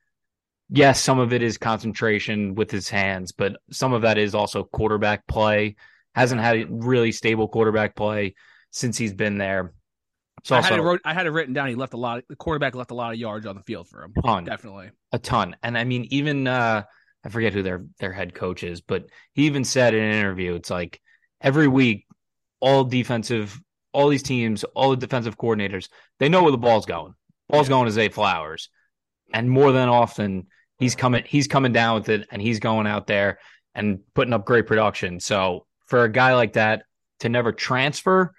[0.72, 4.64] yes, some of it is concentration with his hands, but some of that is also
[4.64, 5.76] quarterback play.
[6.14, 8.34] Hasn't had really stable quarterback play
[8.70, 9.72] since he's been there.
[10.44, 11.68] So I had, it wrote, I had it written down.
[11.68, 12.18] He left a lot.
[12.18, 14.12] Of, the quarterback left a lot of yards on the field for him.
[14.22, 15.56] Ton, definitely a ton.
[15.62, 16.82] And I mean, even uh,
[17.24, 20.54] I forget who their their head coach is, but he even said in an interview,
[20.54, 21.00] it's like
[21.40, 22.06] every week,
[22.60, 23.60] all defensive,
[23.92, 27.14] all these teams, all the defensive coordinators, they know where the ball's going.
[27.48, 28.68] Ball's going to Zay Flowers,
[29.32, 30.48] and more than often,
[30.82, 33.38] he's coming he's coming down with it and he's going out there
[33.74, 35.20] and putting up great production.
[35.20, 36.82] So for a guy like that
[37.20, 38.34] to never transfer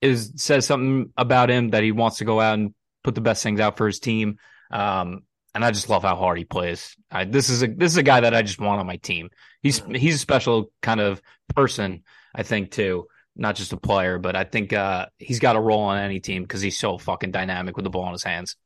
[0.00, 3.42] is says something about him that he wants to go out and put the best
[3.42, 4.38] things out for his team.
[4.70, 5.22] Um,
[5.54, 6.96] and I just love how hard he plays.
[7.10, 9.30] I, this is a this is a guy that I just want on my team.
[9.60, 11.20] He's he's a special kind of
[11.54, 15.60] person, I think too, not just a player, but I think uh, he's got a
[15.60, 18.56] role on any team because he's so fucking dynamic with the ball in his hands.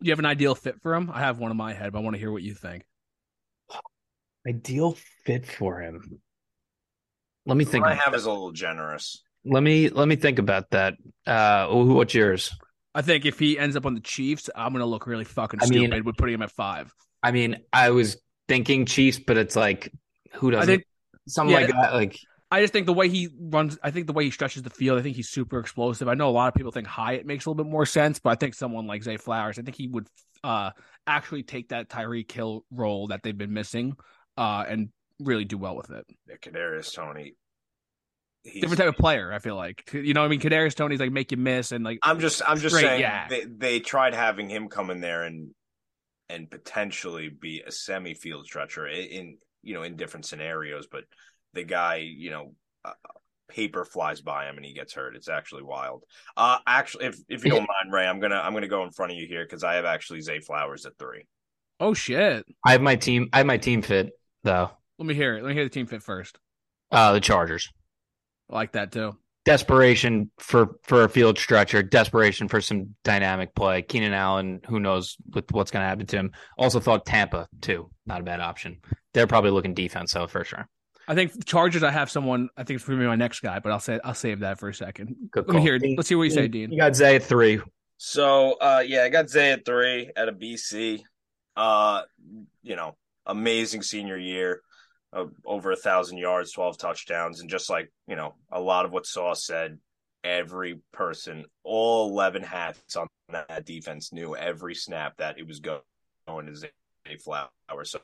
[0.00, 1.10] You have an ideal fit for him?
[1.12, 2.84] I have one in my head, but I want to hear what you think.
[4.46, 6.20] Ideal fit for him.
[7.46, 7.84] Let me think.
[7.84, 8.16] one I have that.
[8.18, 9.22] is a little generous.
[9.44, 10.94] Let me let me think about that.
[11.26, 12.52] Uh, who- what's yours?
[12.94, 15.66] I think if he ends up on the Chiefs, I'm gonna look really fucking I
[15.66, 16.92] mean- stupid with putting him at five.
[17.22, 18.16] I mean, I was
[18.48, 19.92] thinking Chiefs, but it's like
[20.34, 20.66] who doesn't?
[20.66, 20.84] think
[21.26, 21.94] Something yeah, like that.
[21.94, 22.18] Like
[22.50, 24.98] I just think the way he runs, I think the way he stretches the field,
[24.98, 26.08] I think he's super explosive.
[26.08, 28.30] I know a lot of people think Hyatt makes a little bit more sense, but
[28.30, 30.06] I think someone like Zay Flowers, I think he would
[30.42, 30.70] uh,
[31.06, 33.96] actually take that Tyreek Hill role that they've been missing
[34.38, 34.88] uh, and
[35.20, 36.06] really do well with it.
[36.26, 37.34] Yeah, Kadarius Toney.
[38.44, 39.90] He's, Different type of player, I feel like.
[39.92, 42.40] You know, what I mean, Kadarius Toney's like make you miss and like I'm just
[42.46, 43.28] I'm just saying YAC.
[43.28, 45.50] they they tried having him come in there and
[46.30, 51.04] and potentially be a semi field stretcher in you know in different scenarios, but
[51.54, 52.92] the guy you know uh,
[53.48, 55.16] paper flies by him and he gets hurt.
[55.16, 56.04] It's actually wild.
[56.36, 59.12] Uh actually, if if you don't mind, Ray, I'm gonna I'm gonna go in front
[59.12, 61.24] of you here because I have actually Zay Flowers at three.
[61.80, 62.44] oh shit.
[62.64, 63.28] I have my team.
[63.32, 64.10] I have my team fit
[64.44, 64.70] though.
[64.98, 65.42] Let me hear it.
[65.42, 66.38] Let me hear the team fit first.
[66.90, 67.70] Uh, the Chargers.
[68.50, 69.16] I like that too.
[69.44, 71.82] Desperation for for a field stretcher.
[71.82, 73.80] Desperation for some dynamic play.
[73.82, 74.60] Keenan Allen.
[74.68, 76.32] Who knows with what's going to happen to him?
[76.58, 77.90] Also thought Tampa too.
[78.04, 78.80] Not a bad option.
[79.14, 80.68] They're probably looking defense though for sure.
[81.08, 81.82] I think Chargers.
[81.82, 82.50] I have someone.
[82.56, 84.58] I think it's going to be my next guy, but I'll say I'll save that
[84.58, 85.16] for a second.
[85.30, 85.76] Good Let me hear.
[85.76, 85.82] it.
[85.96, 86.70] Let's see what you say, Dean.
[86.70, 87.60] You got Zay at three.
[87.96, 91.00] So uh yeah, I got Zay at three at a BC.
[91.56, 92.02] Uh
[92.62, 94.60] you know, amazing senior year.
[95.10, 98.92] Uh, over a thousand yards, twelve touchdowns, and just like you know, a lot of
[98.92, 99.78] what Sauce said,
[100.22, 106.46] every person, all eleven hats on that defense knew every snap that it was going
[106.46, 106.70] to Zay
[107.24, 107.48] Flower.
[107.84, 108.00] So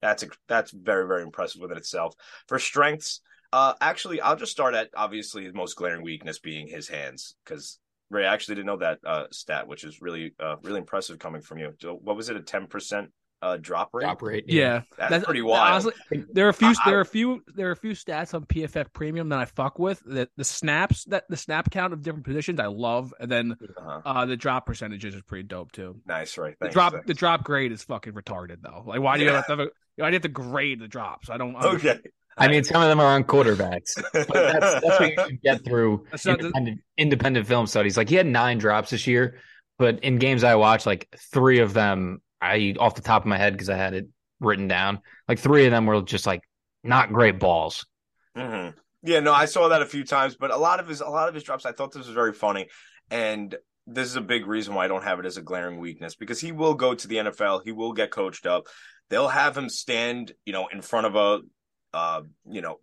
[0.00, 2.14] that's that's very very impressive within itself.
[2.48, 3.20] For strengths,
[3.52, 7.78] uh, actually, I'll just start at obviously the most glaring weakness being his hands because
[8.10, 11.42] Ray I actually didn't know that uh, stat, which is really uh, really impressive coming
[11.42, 11.72] from you.
[11.80, 12.36] So what was it?
[12.36, 13.10] A ten percent
[13.42, 14.04] uh, drop rate?
[14.04, 14.44] Drop rate.
[14.48, 15.86] Yeah, That's, pretty wild.
[15.86, 16.68] Honestly, there are a few.
[16.68, 17.42] I- there are a few.
[17.54, 20.02] There are a few stats on PFF Premium that I fuck with.
[20.06, 24.00] That the snaps that the snap count of different positions I love, and then Uh-huh.
[24.04, 26.00] uh, the drop percentages is pretty dope too.
[26.06, 26.54] Nice, right?
[26.60, 27.06] The drop thanks.
[27.06, 28.82] the drop grade is fucking retarded though.
[28.86, 29.68] Like why do you have to have a,
[30.00, 31.30] why do you have to grade the drops?
[31.30, 31.54] I don't.
[31.56, 31.98] Okay.
[32.36, 34.00] I mean, some of them are on quarterbacks.
[34.12, 37.96] But that's that's what you should get through That's not the- independent, independent film studies.
[37.96, 39.38] Like he had nine drops this year,
[39.78, 43.36] but in games I watched, like three of them, I off the top of my
[43.36, 44.08] head because I had it
[44.40, 45.00] written down.
[45.28, 46.40] Like three of them were just like
[46.82, 47.84] not great balls.
[48.34, 48.68] hmm
[49.02, 51.28] Yeah, no, I saw that a few times, but a lot of his a lot
[51.28, 52.68] of his drops, I thought this was very funny,
[53.10, 53.54] and
[53.86, 56.40] this is a big reason why I don't have it as a glaring weakness because
[56.40, 58.68] he will go to the NFL, he will get coached up.
[59.10, 61.40] They'll have him stand, you know, in front of a,
[61.92, 62.78] uh, you know,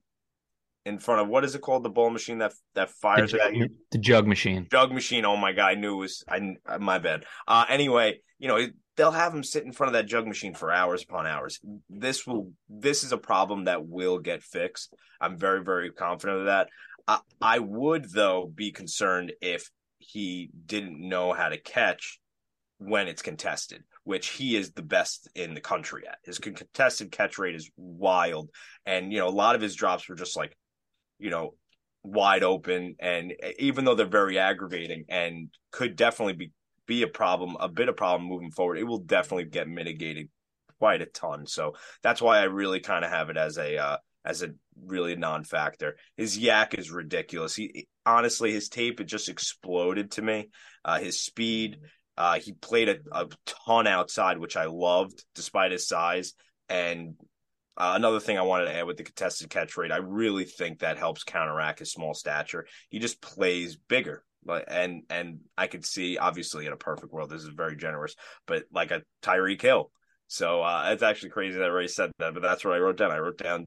[0.86, 3.48] in front of what is it called, the ball machine that that fires it jug,
[3.48, 3.70] at you.
[3.92, 4.68] the jug machine.
[4.72, 5.26] jug machine.
[5.26, 7.26] Oh my god, I knew it was I my bad.
[7.48, 10.72] Uh anyway, you know, they'll have him sit in front of that jug machine for
[10.72, 11.60] hours upon hours.
[11.90, 14.94] This will this is a problem that will get fixed.
[15.20, 16.70] I'm very very confident of that.
[17.08, 22.20] I, I would though be concerned if he didn't know how to catch
[22.78, 26.18] when it's contested, which he is the best in the country at.
[26.24, 28.50] His contested catch rate is wild,
[28.86, 30.56] and you know a lot of his drops were just like,
[31.20, 31.56] you know,
[32.04, 36.52] wide open and even though they're very aggravating and could definitely be
[36.86, 40.30] be a problem a bit of problem moving forward it will definitely get mitigated
[40.80, 41.46] quite a ton.
[41.46, 44.52] So that's why i really kind of have it as a uh as a
[44.86, 45.98] really non-factor.
[46.16, 47.56] His YAC is ridiculous.
[47.56, 50.48] He honestly his tape it just exploded to me.
[50.86, 51.80] Uh his speed
[52.18, 56.34] uh he played a, a ton outside which i loved despite his size
[56.70, 57.16] and
[57.78, 60.80] uh, another thing I wanted to add with the contested catch rate, I really think
[60.80, 62.66] that helps counteract his small stature.
[62.90, 64.24] He just plays bigger,
[64.68, 68.16] and and I could see obviously in a perfect world this is very generous,
[68.48, 69.92] but like a Tyreek Hill.
[70.28, 73.12] So uh, it's actually crazy that Ray said that, but that's what I wrote down.
[73.12, 73.66] I wrote down,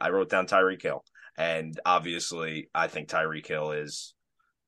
[0.00, 1.02] I wrote down Tyreek Hill,
[1.36, 4.14] and obviously I think Tyreek Hill is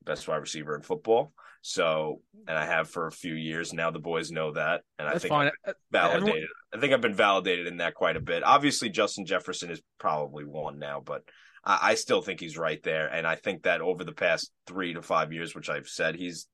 [0.04, 1.32] best wide receiver in football.
[1.62, 3.90] So, and I have for a few years now.
[3.90, 5.50] The boys know that, and I think fine.
[5.66, 6.28] Uh, validated.
[6.28, 8.42] Everyone- I think I've been validated in that quite a bit.
[8.44, 11.22] Obviously, Justin Jefferson is probably one now, but
[11.64, 13.08] I, I still think he's right there.
[13.08, 16.46] And I think that over the past three to five years, which I've said he's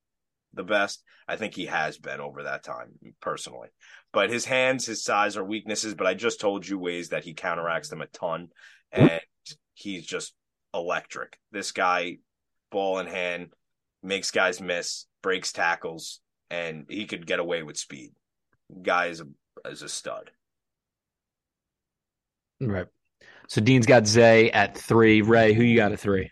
[0.55, 3.69] the best, I think he has been over that time personally.
[4.12, 7.35] But his hands, his size are weaknesses, but I just told you ways that he
[7.35, 8.49] counteracts them a ton.
[8.90, 9.21] And
[9.75, 10.35] he's just
[10.73, 11.38] electric.
[11.53, 12.19] This guy,
[12.71, 13.49] ball in hand,
[14.07, 18.12] makes guys miss, breaks tackles, and he could get away with speed.
[18.83, 19.27] guy is a
[19.69, 20.31] is a stud.
[22.61, 22.87] Right.
[23.49, 25.23] So Dean's got Zay at three.
[25.23, 26.31] Ray, who you got at three?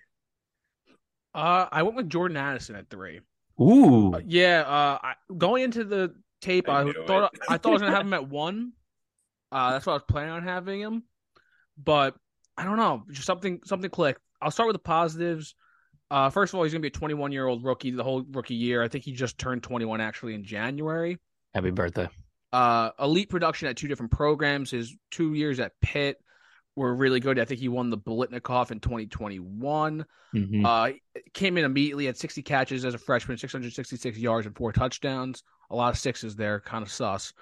[1.35, 3.21] Uh, I went with Jordan Addison at three.
[3.61, 4.15] Ooh.
[4.15, 4.61] Uh, yeah.
[4.61, 7.41] Uh, I, going into the tape, I I, thought it.
[7.49, 8.73] I thought I was gonna have him at one.
[9.53, 11.05] Uh, that's what I was planning on having him,
[11.77, 12.15] but
[12.57, 13.05] I don't know.
[13.11, 14.21] Just something something clicked.
[14.41, 15.55] I'll start with the positives.
[16.11, 18.55] Uh, first of all, he's gonna be a 21 year old rookie the whole rookie
[18.55, 18.83] year.
[18.83, 21.19] I think he just turned 21 actually in January.
[21.55, 22.09] Happy birthday.
[22.53, 24.71] Uh, elite production at two different programs.
[24.71, 26.21] His two years at Pitt
[26.77, 27.39] were really good.
[27.39, 30.05] I think he won the Biletnikoff in 2021.
[30.35, 30.65] Mhm.
[30.65, 30.93] Uh,
[31.33, 35.43] came in immediately at 60 catches as a freshman, 666 yards and four touchdowns.
[35.71, 37.33] A lot of sixes there, kind of sus.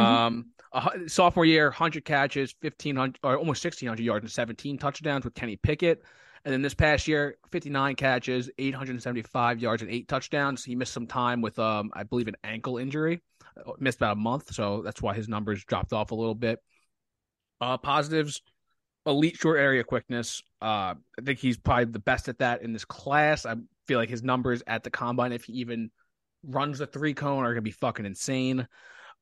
[0.00, 5.34] Um, a sophomore year, 100 catches, 1500 or almost 1600 yards and 17 touchdowns with
[5.34, 6.02] Kenny Pickett.
[6.44, 10.64] And then this past year, 59 catches, 875 yards and eight touchdowns.
[10.64, 13.22] He missed some time with, um, I believe, an ankle injury.
[13.56, 16.58] Uh, Missed about a month, so that's why his numbers dropped off a little bit.
[17.60, 18.42] Uh, positives,
[19.06, 20.42] elite short area quickness.
[20.60, 23.46] Uh, I think he's probably the best at that in this class.
[23.46, 23.54] I
[23.86, 25.90] feel like his numbers at the combine, if he even
[26.42, 28.66] runs the three cone, are going to be fucking insane.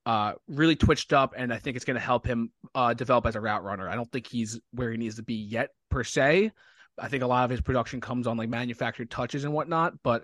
[0.07, 3.37] Uh, really twitched up, and I think it's going to help him uh, develop as
[3.37, 3.89] a route runner.
[3.89, 6.53] I don't think he's where he needs to be yet per se.
[7.01, 10.23] I think a lot of his production comes on like manufactured touches and whatnot, but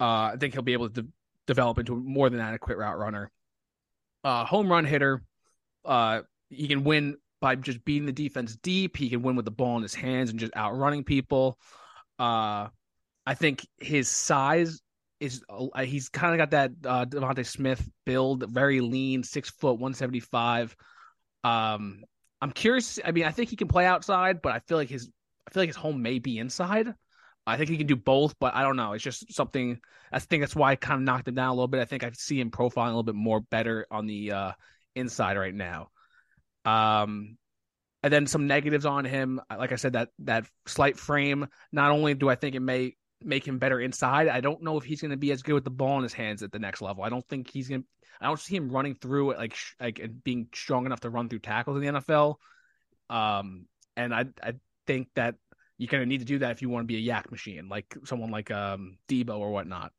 [0.00, 1.08] uh, I think he'll be able to de-
[1.46, 3.30] develop into a more than adequate route runner.
[4.24, 5.22] Uh, home run hitter.
[5.84, 8.96] Uh, he can win by just beating the defense deep.
[8.96, 11.58] He can win with the ball in his hands and just outrunning people.
[12.18, 12.68] Uh,
[13.24, 14.80] I think his size
[15.20, 19.78] is uh, he's kind of got that uh, DeVonta Smith build, very lean, six foot,
[19.78, 20.74] one seventy five.
[21.44, 22.02] Um,
[22.40, 22.98] I'm curious.
[23.04, 25.10] I mean, I think he can play outside, but I feel like his
[25.48, 26.94] I feel like his home may be inside.
[27.46, 28.92] I think he can do both, but I don't know.
[28.92, 29.80] It's just something.
[30.12, 31.80] I think that's why I kind of knocked him down a little bit.
[31.80, 34.52] I think I see him profiling a little bit more better on the uh,
[34.94, 35.88] inside right now.
[36.66, 37.38] Um,
[38.02, 39.40] and then some negatives on him.
[39.50, 41.46] Like I said, that that slight frame.
[41.72, 44.84] Not only do I think it may make him better inside, I don't know if
[44.84, 46.82] he's going to be as good with the ball in his hands at the next
[46.82, 47.02] level.
[47.02, 47.82] I don't think he's going.
[47.82, 47.88] to
[48.20, 51.30] I don't see him running through it like like and being strong enough to run
[51.30, 52.34] through tackles in the NFL.
[53.08, 54.52] Um, and I I
[54.88, 55.36] think that
[55.76, 57.68] you're going to need to do that if you want to be a YAC machine,
[57.68, 59.92] like someone like um Deebo or whatnot.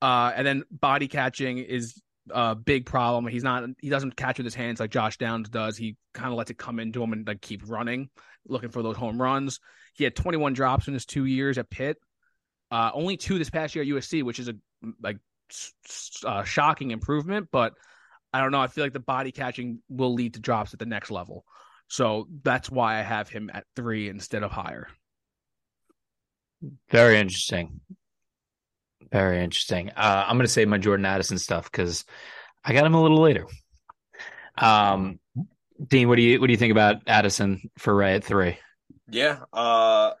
[0.00, 3.26] Uh, and then body catching is a big problem.
[3.26, 5.76] He's not he doesn't catch with his hands like Josh Downs does.
[5.76, 8.08] He kind of lets it come into him and like keep running,
[8.46, 9.60] looking for those home runs.
[9.94, 11.98] He had 21 drops in his two years at Pitt.
[12.70, 14.54] Uh, only two this past year at USC, which is a
[15.02, 15.18] like
[16.24, 17.48] uh, shocking improvement.
[17.50, 17.74] But
[18.32, 18.60] I don't know.
[18.60, 21.44] I feel like the body catching will lead to drops at the next level.
[21.88, 24.88] So that's why I have him at three instead of higher.
[26.90, 27.80] Very interesting.
[29.10, 29.90] Very interesting.
[29.90, 32.04] Uh, I'm going to say my Jordan Addison stuff because
[32.64, 33.46] I got him a little later.
[34.58, 35.18] Um,
[35.86, 38.58] Dean, what do you what do you think about Addison for Ray at three?
[39.08, 39.38] Yeah.
[39.52, 40.12] Uh,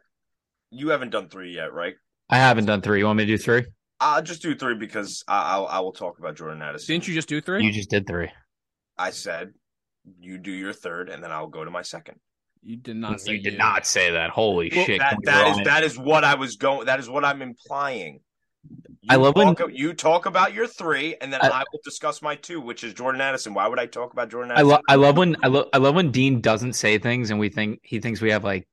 [0.70, 1.94] you haven't done three yet, right?
[2.30, 3.00] I haven't done three.
[3.00, 3.64] You want me to do three?
[4.00, 6.94] I'll just do three because I, I'll I will talk about Jordan Addison.
[6.94, 7.64] Didn't you just do three?
[7.64, 8.30] You just did three.
[8.96, 9.52] I said
[10.20, 12.18] you do your third, and then I'll go to my second.
[12.62, 14.30] You did not say You did not say that.
[14.30, 14.98] Holy Well, shit!
[14.98, 15.64] that that is it.
[15.64, 16.86] that is what I was going.
[16.86, 18.20] That is what I'm implying.
[18.68, 21.80] You I love when- talk, you talk about your three, and then I- I, will
[21.84, 23.54] discuss my two, which is Jordan Addison.
[23.54, 24.70] Why would I talk about Jordan Addison?
[24.70, 24.74] I Addison?
[24.74, 27.48] love I love when I love I love when Dean doesn't say things and we
[27.48, 28.66] think he thinks we have like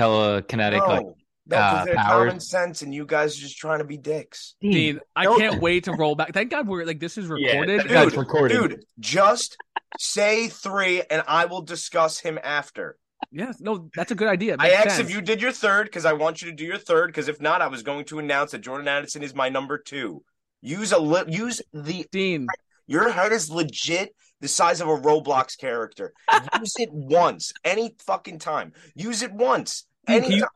[0.00, 1.06] telekinetic no, like
[1.46, 2.28] no, because uh, they're powers.
[2.28, 4.54] common sense, and you guys are just trying to be dicks.
[4.60, 6.32] Dean, I don't- can't wait to roll back.
[6.32, 7.78] Thank God we're like this is recorded.
[7.78, 8.06] thank God.
[8.06, 8.54] That's recorded.
[8.58, 9.56] dude, just
[9.98, 12.98] say three, and I will discuss him after.
[13.32, 14.54] Yeah, no, that's a good idea.
[14.54, 15.08] It I asked sense.
[15.08, 17.08] if you did your third because I want you to do your third.
[17.08, 20.22] Because if not, I was going to announce that Jordan Addison is my number two.
[20.60, 22.46] Use a li- use the Dean,
[22.86, 26.12] your head is legit the size of a Roblox character.
[26.60, 28.72] Use it once, any fucking time.
[28.94, 30.46] Use it once, Dude, can you-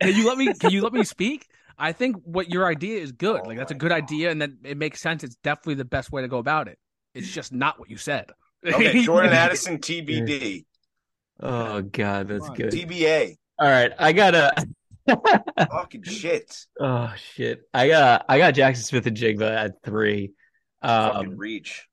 [0.00, 0.52] can you let me?
[0.54, 1.46] Can you let me speak?
[1.78, 3.40] I think what your idea is good.
[3.44, 3.96] Oh like that's a good God.
[4.02, 5.24] idea, and that it makes sense.
[5.24, 6.78] It's definitely the best way to go about it.
[7.14, 8.30] It's just not what you said.
[8.66, 10.64] Okay, Jordan Addison, TBD,
[11.40, 12.72] oh god, that's good.
[12.72, 13.36] TBA.
[13.58, 14.52] All right, I gotta.
[15.70, 16.66] Fucking shit.
[16.78, 20.32] oh shit, I got I got Jaxon Smith-Njigba at three.
[20.82, 21.88] Fucking Um, reach.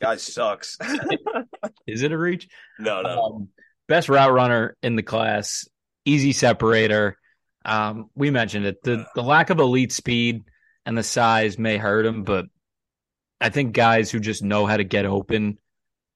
[0.00, 0.76] Guy sucks.
[1.86, 2.48] is it a reach?
[2.80, 3.22] no, no.
[3.22, 3.48] Um,
[3.92, 5.68] best route runner in the class,
[6.06, 7.18] easy separator.
[7.62, 8.82] Um, we mentioned it.
[8.82, 10.44] The the lack of elite speed
[10.86, 12.46] and the size may hurt him, but
[13.38, 15.58] I think guys who just know how to get open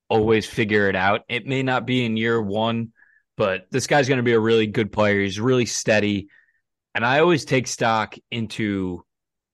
[0.08, 1.20] always figure it out.
[1.28, 2.92] It may not be in year one,
[3.36, 5.20] but this guy's going to be a really good player.
[5.20, 6.28] He's really steady,
[6.94, 9.04] and I always take stock into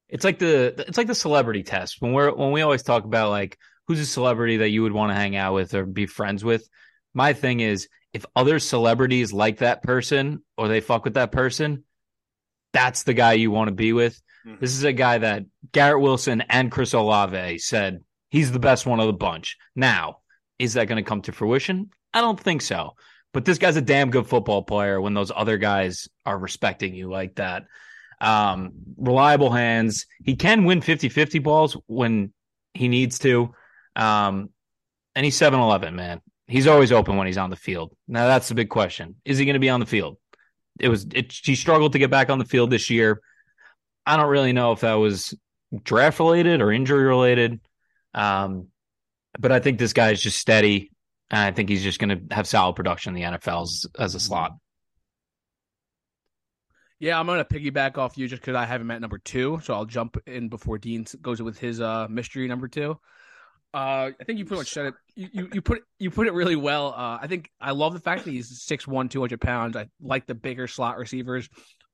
[0.08, 3.30] It's like the it's like the celebrity test when we're when we always talk about
[3.30, 3.58] like
[3.88, 6.68] who's a celebrity that you would want to hang out with or be friends with.
[7.14, 11.84] My thing is if other celebrities like that person or they fuck with that person,
[12.72, 14.20] that's the guy you want to be with.
[14.46, 14.60] Mm-hmm.
[14.60, 19.00] This is a guy that Garrett Wilson and Chris Olave said he's the best one
[19.00, 19.56] of the bunch.
[19.74, 20.18] Now,
[20.58, 21.90] is that going to come to fruition?
[22.12, 22.94] I don't think so.
[23.32, 27.08] But this guy's a damn good football player when those other guys are respecting you
[27.08, 27.64] like that.
[28.20, 30.06] Um, reliable hands.
[30.22, 32.32] He can win 50 50 balls when
[32.74, 33.54] he needs to.
[33.96, 34.50] Um,
[35.14, 36.20] and he's 7 11, man.
[36.52, 37.96] He's always open when he's on the field.
[38.06, 39.16] Now, that's the big question.
[39.24, 40.18] Is he going to be on the field?
[40.78, 43.22] It was, it, he struggled to get back on the field this year.
[44.04, 45.34] I don't really know if that was
[45.82, 47.58] draft related or injury related.
[48.12, 48.68] Um,
[49.38, 50.90] but I think this guy is just steady.
[51.30, 54.14] And I think he's just going to have solid production in the NFL as, as
[54.14, 54.52] a slot.
[56.98, 59.58] Yeah, I'm going to piggyback off you just because I haven't met number two.
[59.64, 63.00] So I'll jump in before Dean goes with his uh, mystery number two.
[63.74, 64.94] Uh, I think you pretty much said it.
[65.14, 66.88] You, you, you put it, you put it really well.
[66.88, 69.76] Uh, I think I love the fact that he's 6'1", 200 pounds.
[69.76, 71.48] I like the bigger slot receivers.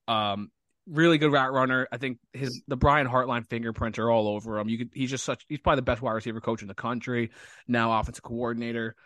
[0.09, 0.51] Um,
[0.89, 1.87] really good route runner.
[1.93, 4.69] I think his the Brian Hartline fingerprints are all over him.
[4.69, 7.31] You could he's just such he's probably the best wide receiver coach in the country.
[7.67, 8.97] Now offensive coordinator.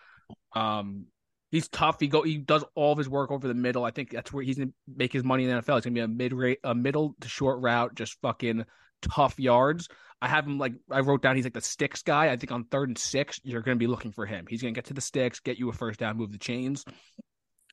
[0.54, 1.06] Um,
[1.50, 2.00] he's tough.
[2.00, 3.84] He go he does all of his work over the middle.
[3.84, 5.78] I think that's where he's gonna make his money in the NFL.
[5.78, 8.64] It's gonna be a mid rate, a middle to short route, just fucking
[9.02, 9.88] tough yards.
[10.22, 11.34] I have him like I wrote down.
[11.34, 12.30] He's like the sticks guy.
[12.30, 14.46] I think on third and six, you're gonna be looking for him.
[14.48, 16.84] He's gonna get to the sticks, get you a first down, move the chains.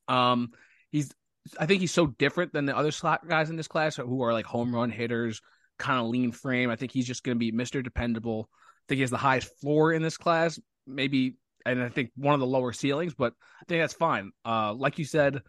[0.08, 0.50] Um,
[0.92, 1.14] he's
[1.60, 4.34] I think he's so different than the other slot guys in this class who are
[4.34, 5.42] like home run hitters,
[5.78, 6.70] kind of lean frame.
[6.70, 7.84] I think he's just going to be Mr.
[7.84, 8.50] Dependable.
[8.52, 11.36] I think he has the highest floor in this class, maybe,
[11.66, 14.32] and I think one of the lower ceilings, but I think that's fine.
[14.46, 15.42] Uh, like you said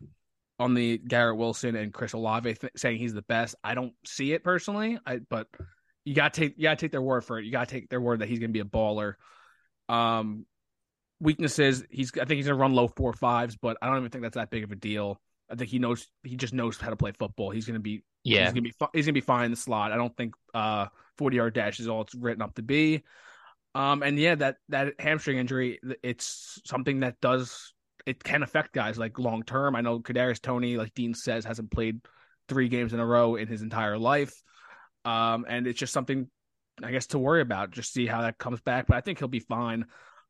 [0.58, 4.32] on the Garrett Wilson and Chris Olave th- saying he's the best, I don't see
[4.32, 4.98] it personally.
[5.06, 5.48] I but
[6.04, 7.44] you got to take you got to take their word for it.
[7.44, 9.14] You got to take their word that he's going to be a baller.
[9.88, 10.46] Um,
[11.20, 14.10] weaknesses, he's I think he's going to run low four fives, but I don't even
[14.10, 15.20] think that's that big of a deal.
[15.50, 17.50] I think he knows he just knows how to play football.
[17.50, 18.44] He's gonna be yeah.
[18.44, 19.92] He's gonna be he's gonna be fine in the slot.
[19.92, 20.86] I don't think uh
[21.18, 23.02] 40 yard dash is all it's written up to be.
[23.74, 27.74] Um and yeah, that that hamstring injury, it's something that does
[28.06, 29.74] it can affect guys like long term.
[29.74, 32.00] I know Kadarius Toney, like Dean says, hasn't played
[32.48, 34.42] three games in a row in his entire life.
[35.04, 36.28] Um and it's just something
[36.82, 37.70] I guess to worry about.
[37.70, 38.86] Just see how that comes back.
[38.86, 39.84] But I think he'll be fine.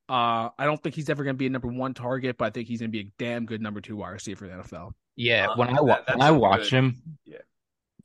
[0.08, 2.50] Uh, I don't think he's ever going to be a number one target, but I
[2.50, 4.92] think he's going to be a damn good number two wide receiver for the NFL.
[5.14, 7.38] Yeah, uh, when I that, when I watch him, yeah,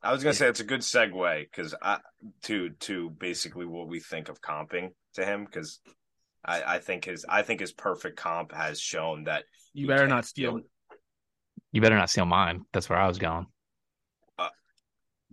[0.04, 2.00] I was gonna say it's a good segue because I
[2.44, 5.80] to to basically what we think of comping to him because
[6.44, 10.26] I, I think his I think his perfect comp has shown that you better not
[10.26, 10.60] steal.
[11.72, 12.66] You better not steal mine.
[12.74, 13.48] That's where I was going.
[14.38, 14.50] Uh,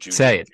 [0.00, 0.48] Say it.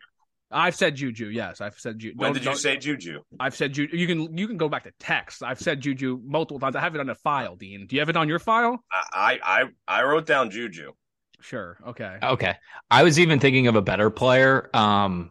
[0.51, 1.26] I've said Juju.
[1.26, 2.14] Yes, I've said Juju.
[2.16, 3.20] When did you say Juju?
[3.38, 3.96] I've said Juju.
[3.96, 5.42] You can you can go back to text.
[5.42, 6.74] I've said Juju multiple times.
[6.74, 7.86] I have it on a file, Dean.
[7.86, 8.82] Do you have it on your file?
[8.90, 10.92] I I I wrote down Juju.
[11.40, 11.78] Sure.
[11.86, 12.16] Okay.
[12.22, 12.55] Okay.
[12.90, 15.30] I was even thinking of a better player um,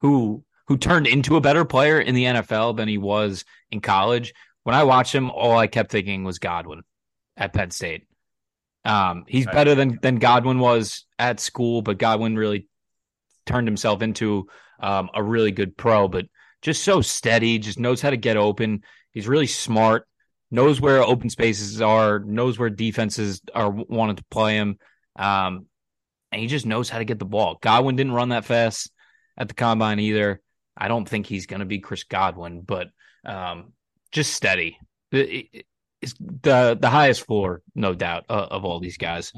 [0.00, 4.34] who who turned into a better player in the NFL than he was in college.
[4.62, 6.82] When I watched him, all I kept thinking was Godwin
[7.36, 8.06] at Penn State.
[8.84, 12.68] Um, he's better than than Godwin was at school, but Godwin really
[13.50, 14.46] turned himself into
[14.80, 16.08] um, a really good pro.
[16.08, 16.26] But
[16.62, 18.82] just so steady, just knows how to get open.
[19.12, 20.06] He's really smart,
[20.50, 24.78] knows where open spaces are, knows where defenses are wanting to play him.
[25.16, 25.66] Um,
[26.32, 27.58] and he just knows how to get the ball.
[27.60, 28.90] Godwin didn't run that fast
[29.36, 30.40] at the combine either.
[30.76, 32.88] I don't think he's going to be Chris Godwin, but
[33.26, 33.72] um,
[34.12, 34.78] just steady.
[35.10, 39.32] It's the the highest floor, no doubt, uh, of all these guys.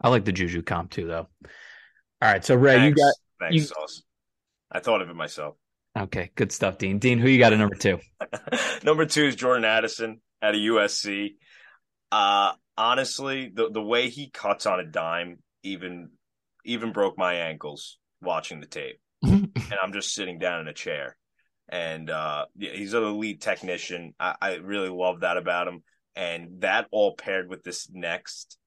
[0.00, 1.28] I like the Juju comp too, though.
[2.20, 3.62] All right, so Ray, thanks, you got thanks, you...
[3.62, 4.02] Sauce.
[4.72, 5.54] I thought of it myself.
[5.96, 6.98] Okay, good stuff, Dean.
[6.98, 8.00] Dean, who you got at number two?
[8.82, 11.34] number two is Jordan Addison at a USC.
[12.10, 16.10] Uh, honestly, the the way he cuts on a dime even
[16.64, 19.00] even broke my ankles watching the tape.
[19.22, 19.50] and
[19.82, 21.16] I'm just sitting down in a chair.
[21.68, 24.14] And uh, yeah, he's an elite technician.
[24.18, 25.82] I, I really love that about him.
[26.16, 28.58] And that all paired with this next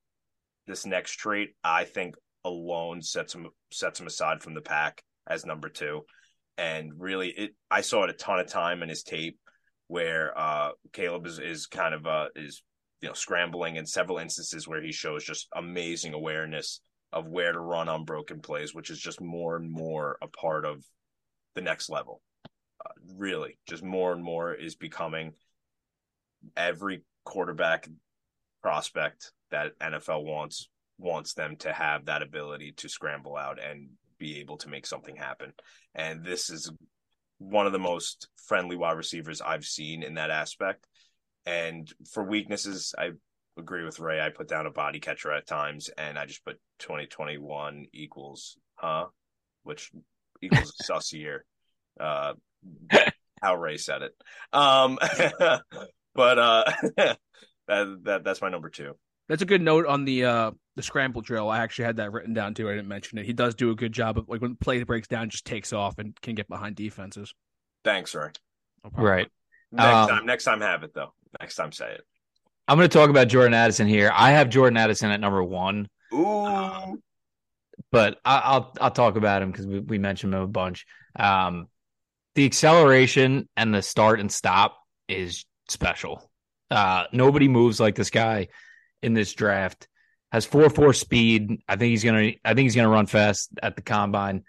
[0.67, 5.45] this next trait, I think alone sets him sets him aside from the pack as
[5.45, 6.01] number two.
[6.57, 9.37] And really it I saw it a ton of time in his tape
[9.87, 12.63] where uh Caleb is, is kind of uh is
[13.01, 16.81] you know scrambling in several instances where he shows just amazing awareness
[17.13, 20.65] of where to run on broken plays, which is just more and more a part
[20.65, 20.83] of
[21.55, 22.21] the next level.
[22.83, 25.33] Uh, really, just more and more is becoming
[26.55, 27.87] every quarterback
[28.61, 30.69] prospect that NFL wants
[31.01, 35.15] wants them to have that ability to scramble out and be able to make something
[35.15, 35.51] happen.
[35.95, 36.71] And this is
[37.39, 40.87] one of the most friendly wide receivers I've seen in that aspect.
[41.45, 43.11] And for weaknesses, I
[43.57, 44.21] agree with Ray.
[44.21, 49.07] I put down a body catcher at times, and I just put 2021 equals, huh?
[49.63, 49.91] Which
[50.41, 51.45] equals a sus year.
[51.99, 52.33] Uh,
[53.41, 54.13] how Ray said it.
[54.53, 54.99] Um,
[56.15, 56.63] but uh,
[56.97, 57.17] that,
[57.67, 58.93] that that's my number two.
[59.31, 61.49] That's a good note on the uh the scramble drill.
[61.49, 62.67] I actually had that written down too.
[62.67, 63.25] I didn't mention it.
[63.25, 65.99] He does do a good job of like when play breaks down, just takes off
[65.99, 67.33] and can get behind defenses.
[67.85, 68.31] Thanks, Ray.
[68.83, 69.29] No Right.
[69.71, 71.13] Next Um, time, next time, have it though.
[71.39, 72.01] Next time, say it.
[72.67, 74.11] I'm going to talk about Jordan Addison here.
[74.13, 77.01] I have Jordan Addison at number one, Ooh,
[77.89, 80.85] but I, I'll I'll talk about him because we, we mentioned him a bunch.
[81.15, 81.67] Um,
[82.35, 84.77] the acceleration and the start and stop
[85.07, 86.29] is special.
[86.69, 88.49] Uh, nobody moves like this guy
[89.01, 89.87] in this draft.
[90.31, 91.61] Has four four speed.
[91.67, 92.31] I think he's gonna.
[92.45, 94.43] I think he's gonna run fast at the combine.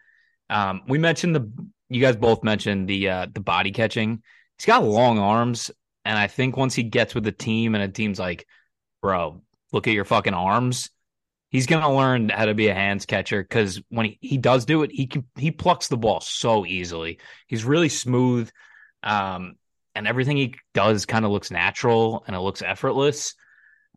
[0.48, 1.50] Um, we mentioned the.
[1.88, 4.22] You guys both mentioned the uh, the body catching.
[4.58, 5.72] He's got long arms,
[6.04, 8.46] and I think once he gets with the team, and a team's like,
[9.02, 9.42] "Bro,
[9.72, 10.88] look at your fucking arms,"
[11.50, 13.42] he's gonna learn how to be a hands catcher.
[13.42, 17.18] Because when he, he does do it, he can he plucks the ball so easily.
[17.48, 18.48] He's really smooth,
[19.02, 19.56] um,
[19.96, 23.34] and everything he does kind of looks natural and it looks effortless.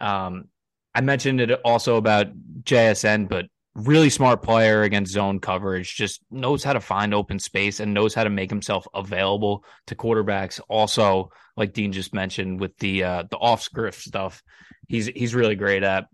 [0.01, 0.45] Um,
[0.93, 2.27] I mentioned it also about
[2.63, 7.79] JSN, but really smart player against zone coverage, just knows how to find open space
[7.79, 10.61] and knows how to make himself available to quarterbacks.
[10.69, 14.41] Also, like Dean just mentioned with the uh, the off script stuff,
[14.87, 16.05] he's he's really great at.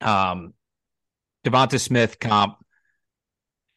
[0.00, 0.54] Um,
[1.44, 2.56] Devonta Smith comp.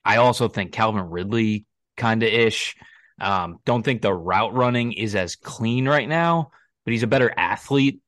[0.04, 1.66] I also think Calvin Ridley
[1.98, 2.76] kind of ish.
[3.22, 6.52] Um, don't think the route running is as clean right now,
[6.84, 8.02] but he's a better athlete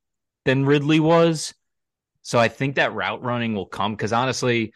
[0.46, 1.54] than Ridley was.
[2.22, 4.74] So I think that route running will come because honestly,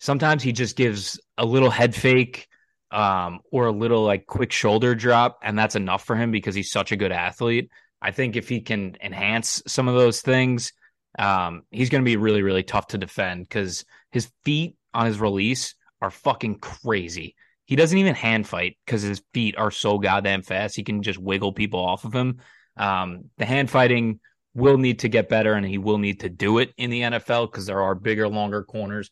[0.00, 2.48] sometimes he just gives a little head fake
[2.90, 6.70] um, or a little like quick shoulder drop, and that's enough for him because he's
[6.70, 7.70] such a good athlete.
[8.00, 10.72] I think if he can enhance some of those things,
[11.18, 15.20] um, he's going to be really, really tough to defend because his feet on his
[15.20, 17.34] release are fucking crazy.
[17.64, 20.76] He doesn't even hand fight because his feet are so goddamn fast.
[20.76, 22.40] He can just wiggle people off of him.
[22.76, 24.20] Um, the hand fighting
[24.54, 27.50] will need to get better, and he will need to do it in the NFL
[27.50, 29.10] because there are bigger, longer corners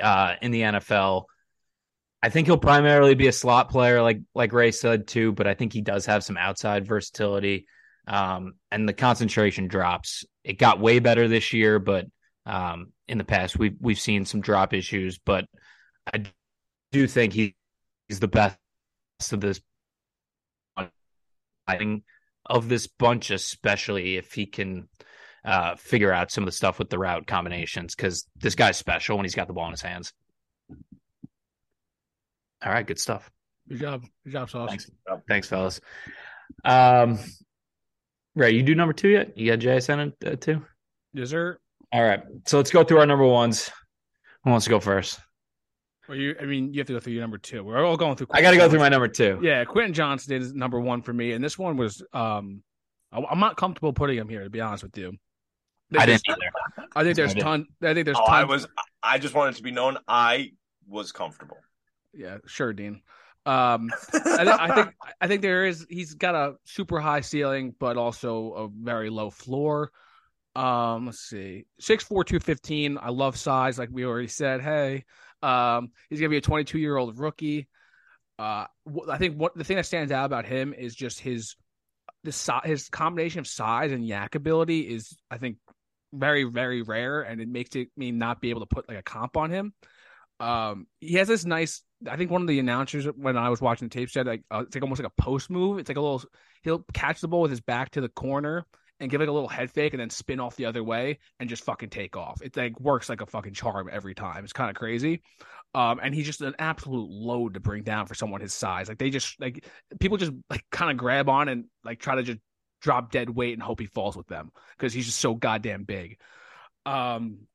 [0.00, 1.24] uh, in the NFL.
[2.22, 5.32] I think he'll primarily be a slot player, like like Ray said too.
[5.32, 7.66] But I think he does have some outside versatility,
[8.06, 10.24] um, and the concentration drops.
[10.44, 12.06] It got way better this year, but
[12.46, 15.18] um, in the past we've we've seen some drop issues.
[15.18, 15.46] But
[16.12, 16.24] I
[16.92, 17.54] do think he,
[18.08, 18.58] he's the best
[19.32, 19.60] of this
[22.50, 24.88] of this bunch, especially if he can
[25.44, 27.94] uh, figure out some of the stuff with the route combinations.
[27.94, 30.12] Because this guy's special when he's got the ball in his hands.
[32.62, 33.30] All right, good stuff.
[33.68, 34.04] Good job.
[34.24, 34.68] Good job, Sauce.
[34.68, 34.90] Thanks,
[35.28, 35.80] thanks, fellas.
[36.64, 37.18] Um,
[38.34, 39.38] Ray, you do number two yet?
[39.38, 40.66] You got JSN at uh, two?
[41.14, 41.58] Yes, sir.
[41.92, 43.70] All right, so let's go through our number ones.
[44.44, 45.20] Who wants to go first?
[46.10, 47.62] Well, you, I mean, you have to go through your number two.
[47.62, 48.26] We're all going through.
[48.32, 49.38] I got to go through my number two.
[49.40, 52.64] Yeah, Quentin Johnston is number one for me, and this one was um,
[53.12, 55.12] I, I'm not comfortable putting him here to be honest with you.
[55.96, 56.88] I didn't either.
[56.96, 57.66] I think there's I ton.
[57.80, 58.16] I think there's.
[58.18, 58.66] oh, ton, I was.
[59.04, 59.98] I just wanted to be known.
[60.08, 60.50] I
[60.88, 61.58] was comfortable.
[62.12, 63.02] Yeah, sure, Dean.
[63.46, 65.86] Um, I, thi- I think I think there is.
[65.88, 69.92] He's got a super high ceiling, but also a very low floor.
[70.56, 72.98] Um, let's see, six four two fifteen.
[73.00, 74.60] I love size, like we already said.
[74.60, 75.04] Hey,
[75.42, 77.68] um, he's gonna be a twenty two year old rookie.
[78.38, 78.66] Uh,
[79.08, 81.56] I think what the thing that stands out about him is just his
[82.24, 85.56] the his combination of size and YAC ability is, I think,
[86.12, 89.02] very very rare, and it makes it me not be able to put like a
[89.02, 89.72] comp on him.
[90.38, 91.82] Um, he has this nice.
[92.08, 94.64] I think one of the announcers when I was watching the tape said like uh,
[94.66, 95.78] it's like almost like a post move.
[95.78, 96.22] It's like a little.
[96.62, 98.66] He'll catch the ball with his back to the corner
[99.00, 101.48] and give like a little head fake and then spin off the other way and
[101.48, 102.42] just fucking take off.
[102.42, 104.44] It like works like a fucking charm every time.
[104.44, 105.22] It's kind of crazy.
[105.74, 108.88] Um, and he's just an absolute load to bring down for someone his size.
[108.88, 109.64] Like they just like
[109.98, 112.40] people just like kind of grab on and like try to just
[112.82, 116.18] drop dead weight and hope he falls with them because he's just so goddamn big.
[116.84, 117.46] Um,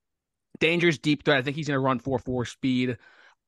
[0.60, 1.38] dangerous deep threat.
[1.38, 2.98] I think he's gonna run four four speed.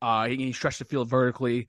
[0.02, 1.68] Uh, he can stretch the field vertically.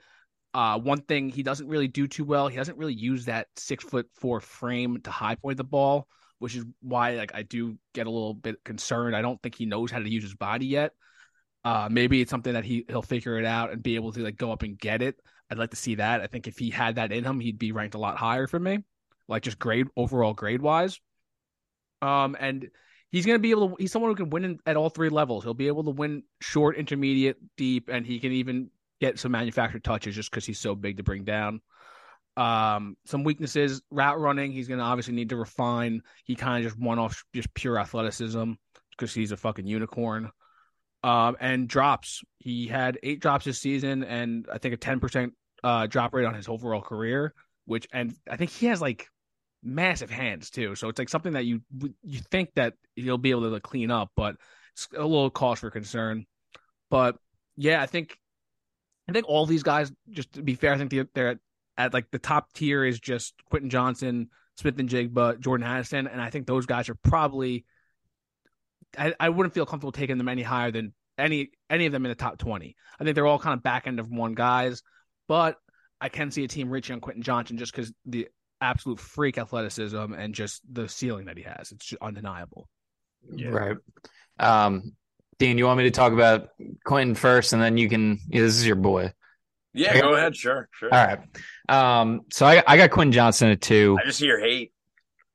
[0.54, 3.84] Uh, one thing he doesn't really do too well, he doesn't really use that six
[3.84, 8.06] foot four frame to high point the ball, which is why like I do get
[8.06, 9.14] a little bit concerned.
[9.14, 10.92] I don't think he knows how to use his body yet.
[11.64, 14.36] Uh, maybe it's something that he he'll figure it out and be able to like
[14.36, 15.16] go up and get it.
[15.50, 16.20] I'd like to see that.
[16.20, 18.58] I think if he had that in him, he'd be ranked a lot higher for
[18.58, 18.78] me,
[19.28, 21.00] like just grade overall grade wise.
[22.00, 22.68] Um, and
[23.10, 23.76] he's going to be able to.
[23.78, 25.44] He's someone who can win in, at all three levels.
[25.44, 28.70] He'll be able to win short, intermediate, deep, and he can even
[29.00, 31.60] get some manufactured touches just because he's so big to bring down.
[32.36, 36.02] Um, some weaknesses, route running, he's going to obviously need to refine.
[36.24, 38.52] He kind of just won off just pure athleticism
[38.92, 40.30] because he's a fucking unicorn.
[41.02, 45.34] Um, and drops, he had eight drops this season, and I think a ten percent
[45.62, 47.34] uh, drop rate on his overall career.
[47.66, 49.08] Which, and I think he has like
[49.62, 50.74] massive hands too.
[50.74, 51.60] So it's like something that you
[52.02, 54.36] you think that he'll be able to clean up, but
[54.74, 56.24] it's a little cause for concern.
[56.90, 57.16] But
[57.56, 58.16] yeah, I think
[59.08, 61.38] I think all these guys, just to be fair, I think they're at,
[61.76, 64.28] at like the top tier is just Quentin Johnston,
[64.58, 67.64] Smith-Njigba, Jordan Addison, and I think those guys are probably.
[68.96, 72.10] I, I wouldn't feel comfortable taking them any higher than any any of them in
[72.10, 72.74] the top twenty.
[72.98, 74.82] I think they're all kind of back end of one guys,
[75.26, 75.56] but
[76.00, 78.28] I can see a team reaching on Quentin Johnston just because the
[78.60, 81.70] absolute freak athleticism and just the ceiling that he has.
[81.72, 82.68] It's undeniable.
[83.30, 83.48] Yeah.
[83.48, 83.76] Right.
[84.38, 84.96] Um,
[85.38, 86.48] Dean, you want me to talk about
[86.84, 88.18] Quentin first, and then you can.
[88.28, 89.12] Yeah, this is your boy.
[89.72, 90.34] Yeah, go ahead.
[90.34, 90.92] Sure, sure.
[90.92, 91.20] All right.
[91.68, 93.96] Um, so I I got Quentin Johnston at two.
[94.00, 94.72] I just hear hate.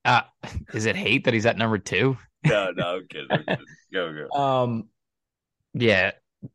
[0.04, 0.22] Uh,
[0.74, 2.18] is it hate that he's at number two?
[2.46, 3.58] No, no, I'm kidding.
[3.94, 4.38] go, go.
[4.38, 4.90] Um,
[5.74, 6.12] yeah,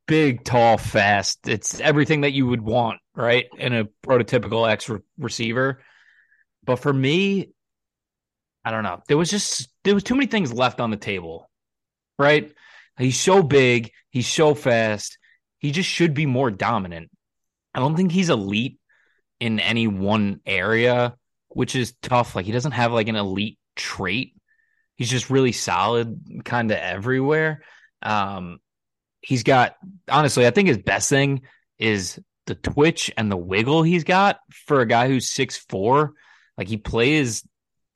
[0.06, 1.48] big, tall, fast.
[1.48, 5.80] It's everything that you would want, right, in a prototypical X re- receiver.
[6.62, 7.52] But for me,
[8.66, 9.00] I don't know.
[9.08, 11.48] There was just there was too many things left on the table,
[12.18, 12.52] right?
[12.98, 15.18] He's so big, he's so fast.
[15.58, 17.10] He just should be more dominant.
[17.74, 18.78] I don't think he's elite
[19.40, 21.16] in any one area,
[21.48, 22.34] which is tough.
[22.34, 24.34] Like he doesn't have like an elite trait.
[24.96, 27.62] He's just really solid kind of everywhere.
[28.02, 28.58] Um
[29.20, 29.76] he's got
[30.08, 31.42] honestly, I think his best thing
[31.78, 36.14] is the twitch and the wiggle he's got for a guy who's six four
[36.56, 37.46] like he plays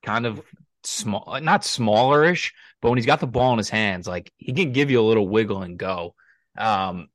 [0.05, 0.42] kind of
[0.84, 2.53] small, not smallerish,
[2.83, 5.07] but when he's got the ball in his hands, like he can give you a
[5.07, 6.14] little wiggle and go.
[6.59, 7.09] Um,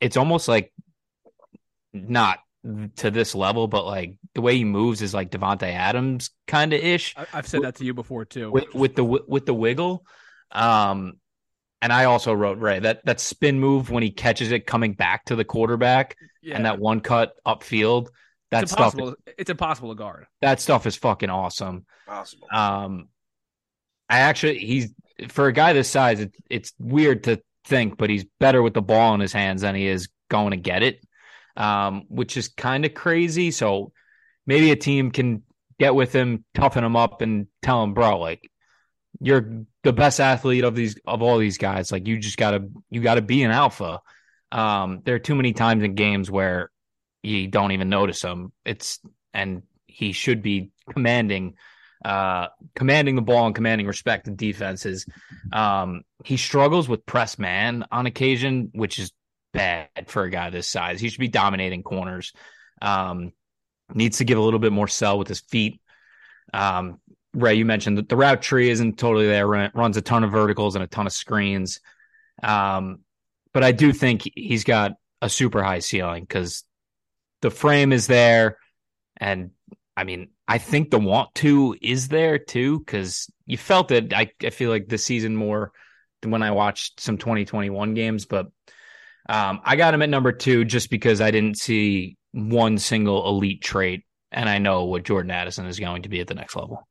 [0.00, 0.72] it's almost like
[1.92, 2.40] not
[2.96, 6.80] to this level, but like the way he moves is like Davante Adams kind of
[6.82, 7.14] ish.
[7.32, 8.50] I've said that to you before too.
[8.50, 10.04] With, with the with the wiggle,
[10.50, 11.14] um,
[11.80, 15.24] and I also wrote Ray that that spin move when he catches it coming back
[15.26, 16.56] to the quarterback, yeah.
[16.56, 18.08] and that one cut upfield.
[18.50, 19.16] That it's stuff impossible.
[19.38, 20.26] it's impossible to guard.
[20.40, 21.86] That stuff is fucking awesome.
[22.08, 22.48] Possible.
[22.50, 23.08] Um,
[24.10, 24.92] I actually he's
[25.28, 28.82] for a guy this size, it, it's weird to think, but he's better with the
[28.82, 31.00] ball in his hands than he is going to get it,
[31.56, 33.50] um, which is kind of crazy.
[33.50, 33.92] So
[34.46, 35.42] maybe a team can
[35.78, 38.50] get with him, toughen him up, and tell him, bro, like
[39.20, 41.92] you're the best athlete of these of all these guys.
[41.92, 44.00] Like you just gotta you gotta be an alpha.
[44.52, 46.70] Um, there are too many times in games where
[47.22, 48.52] you don't even notice him.
[48.64, 48.98] It's
[49.32, 51.54] and he should be commanding
[52.04, 55.06] uh commanding the ball and commanding respect to defenses.
[55.52, 59.12] Um he struggles with press man on occasion, which is
[59.52, 61.00] bad for a guy this size.
[61.00, 62.32] He should be dominating corners.
[62.80, 63.32] Um
[63.92, 65.80] needs to give a little bit more sell with his feet.
[66.54, 67.00] Um
[67.32, 69.46] Ray, you mentioned that the route tree isn't totally there.
[69.46, 71.80] Runs a ton of verticals and a ton of screens.
[72.42, 73.00] Um,
[73.52, 74.92] but I do think he's got
[75.22, 76.64] a super high ceiling because
[77.42, 78.58] the frame is there,
[79.16, 79.50] and
[79.96, 84.12] I mean, I think the want to is there too because you felt it.
[84.12, 85.70] I, I feel like this season more
[86.22, 88.46] than when I watched some 2021 games, but
[89.28, 93.62] um, I got him at number two just because I didn't see one single elite
[93.62, 96.88] trait, and I know what Jordan Addison is going to be at the next level.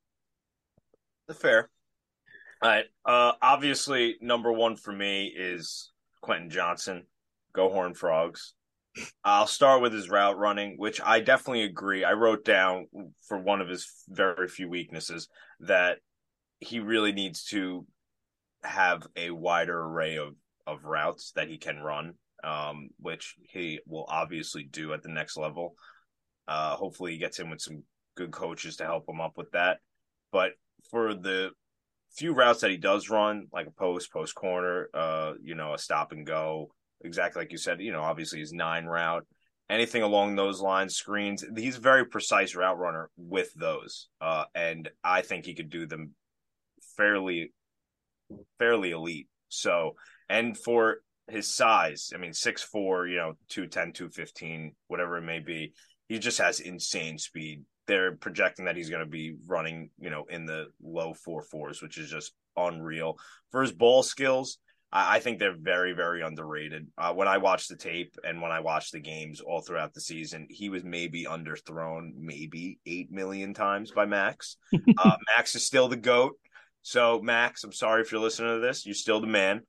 [1.34, 1.68] Fair.
[2.62, 2.86] All right.
[3.04, 5.92] Uh, obviously, number one for me is
[6.22, 7.04] Quentin Johnston.
[7.52, 8.54] Go Horn Frogs.
[9.24, 12.04] I'll start with his route running, which I definitely agree.
[12.04, 12.86] I wrote down
[13.28, 15.28] for one of his very few weaknesses
[15.60, 15.98] that
[16.58, 17.86] he really needs to
[18.62, 20.34] have a wider array of,
[20.66, 25.36] of routes that he can run, um, which he will obviously do at the next
[25.36, 25.74] level.
[26.46, 27.82] Uh, hopefully, he gets in with some
[28.16, 29.78] good coaches to help him up with that.
[30.32, 30.52] But
[30.90, 31.50] for the
[32.12, 35.78] few routes that he does run, like a post, post corner, uh, you know, a
[35.78, 36.72] stop and go,
[37.02, 39.26] exactly like you said, you know, obviously his nine route,
[39.68, 41.44] anything along those lines, screens.
[41.56, 44.08] He's a very precise route runner with those.
[44.20, 46.14] Uh, and I think he could do them
[46.96, 47.52] fairly,
[48.58, 49.28] fairly elite.
[49.48, 49.94] So,
[50.28, 50.98] and for
[51.28, 55.72] his size, I mean, 6'4, you know, 210, 215, whatever it may be,
[56.08, 57.62] he just has insane speed.
[57.86, 61.82] They're projecting that he's going to be running, you know, in the low four fours,
[61.82, 63.16] which is just unreal.
[63.50, 64.58] For his ball skills,
[64.92, 66.86] I, I think they're very, very underrated.
[66.98, 70.00] Uh, when I watched the tape and when I watched the games all throughout the
[70.00, 74.56] season, he was maybe underthrown maybe eight million times by Max.
[74.98, 76.36] uh, Max is still the goat.
[76.82, 78.86] So Max, I'm sorry if you're listening to this.
[78.86, 79.62] You're still the man,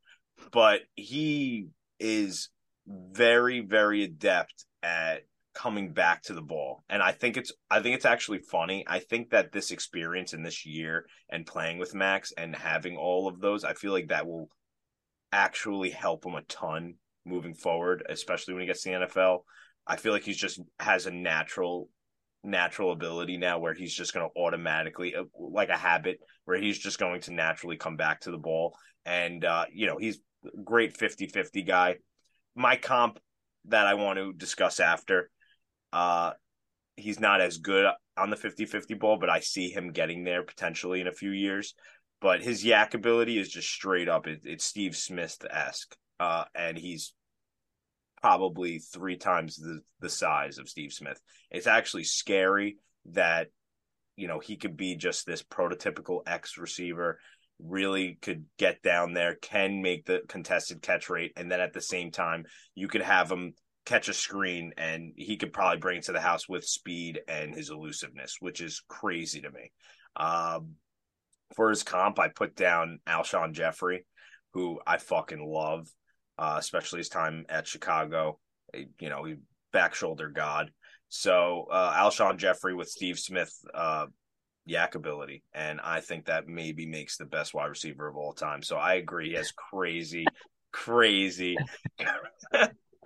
[0.52, 1.68] but he
[2.00, 2.50] is
[2.88, 6.84] very, very adept at coming back to the ball.
[6.90, 8.86] And I think it's I think it's actually funny.
[8.88, 13.28] I think that this experience in this year and playing with Max and having all
[13.28, 14.50] of those, I feel like that will
[15.32, 19.40] actually help him a ton moving forward, especially when he gets to the NFL.
[19.88, 21.90] I feel like he's just has a natural
[22.44, 26.80] natural ability now where he's just going to automatically uh, like a habit where he's
[26.80, 28.76] just going to naturally come back to the ball.
[29.06, 30.20] And uh you know he's
[30.64, 31.98] great 50-50 guy.
[32.56, 33.20] My comp
[33.66, 35.30] that I want to discuss after
[35.94, 36.32] uh
[36.96, 37.86] he's not as good
[38.18, 41.74] on the 50-50 ball but I see him getting there potentially in a few years
[42.22, 47.14] but his yak ability is just straight up it, it's Steve Smith-esque uh and he's
[48.22, 51.20] probably three times the, the size of Steve Smith.
[51.50, 52.78] It's actually scary
[53.12, 53.48] that,
[54.16, 57.20] you know, he could be just this prototypical X receiver,
[57.60, 61.34] really could get down there, can make the contested catch rate.
[61.36, 62.46] And then at the same time,
[62.76, 63.54] you could have him
[63.86, 67.56] catch a screen and he could probably bring it to the house with speed and
[67.56, 69.72] his elusiveness, which is crazy to me.
[70.16, 70.76] Um,
[71.56, 74.06] for his comp, I put down Alshon Jeffery,
[74.54, 75.88] who I fucking love
[76.42, 78.40] uh, especially his time at Chicago.
[78.74, 79.36] You know, he
[79.72, 80.72] back shoulder god.
[81.10, 84.08] So uh, Alshon Jeffery with Steve Smith uh,
[84.68, 88.64] YAC ability, and I think that maybe makes the best wide receiver of all time.
[88.64, 89.30] So I agree.
[89.30, 90.26] He has crazy,
[90.72, 91.58] crazy.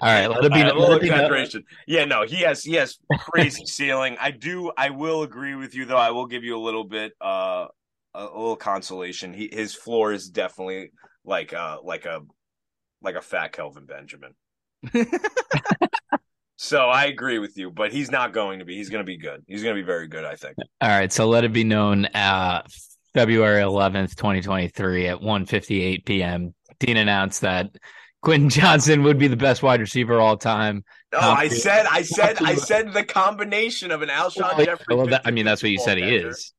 [0.01, 0.61] All right, let it be.
[0.61, 4.17] Right, let it be yeah, no, he has he has crazy ceiling.
[4.19, 4.69] I do.
[4.77, 5.95] I will agree with you though.
[5.95, 7.67] I will give you a little bit, uh,
[8.15, 9.33] a, little consolation.
[9.33, 10.91] He his floor is definitely
[11.23, 12.21] like uh like a
[13.01, 14.33] like a fat Kelvin Benjamin.
[16.55, 18.75] so I agree with you, but he's not going to be.
[18.75, 19.43] He's going to be good.
[19.47, 20.55] He's going to be very good, I think.
[20.81, 22.63] All right, so let it be known uh
[23.13, 26.53] February 11th, 2023 at 1:58 p.m.
[26.79, 27.71] Dean announced that
[28.21, 30.83] Quentin Johnston would be the best wide receiver all time.
[31.13, 34.95] No, I said, I said, I said the combination of an Alshon well, Jeffery.
[34.95, 36.51] Well, that, I mean, that's what you said he is.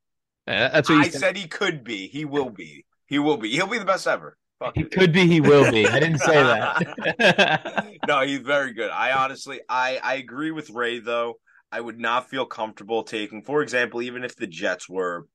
[0.47, 1.21] That's what I said.
[1.21, 2.09] said he could be.
[2.09, 2.85] He will be.
[3.07, 3.51] He will be.
[3.51, 4.37] He'll be the best ever.
[4.75, 5.27] He could be.
[5.27, 5.87] He will be.
[5.87, 7.99] I didn't say that.
[8.09, 8.91] no, he's very good.
[8.91, 11.35] I honestly, I I agree with Ray though.
[11.71, 15.27] I would not feel comfortable taking, for example, even if the Jets were,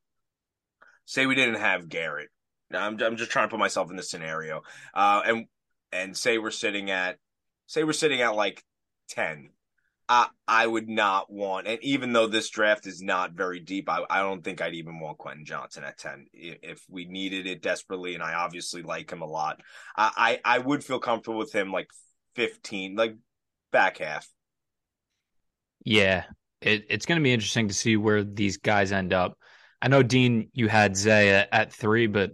[1.05, 2.29] say, we didn't have Garrett.
[2.73, 4.61] I'm I'm just trying to put myself in this scenario,
[4.93, 5.45] uh, and
[5.91, 7.17] and say we're sitting at,
[7.67, 8.63] say we're sitting at like
[9.09, 9.49] ten,
[10.11, 14.03] I I would not want, and even though this draft is not very deep, I,
[14.09, 18.13] I don't think I'd even want Quentin Johnston at ten if we needed it desperately,
[18.13, 19.61] and I obviously like him a lot.
[19.95, 21.89] I I, I would feel comfortable with him like
[22.35, 23.15] fifteen, like
[23.71, 24.27] back half.
[25.85, 26.25] Yeah,
[26.59, 29.37] it, it's going to be interesting to see where these guys end up.
[29.81, 32.31] I know Dean, you had Zay at, at three, but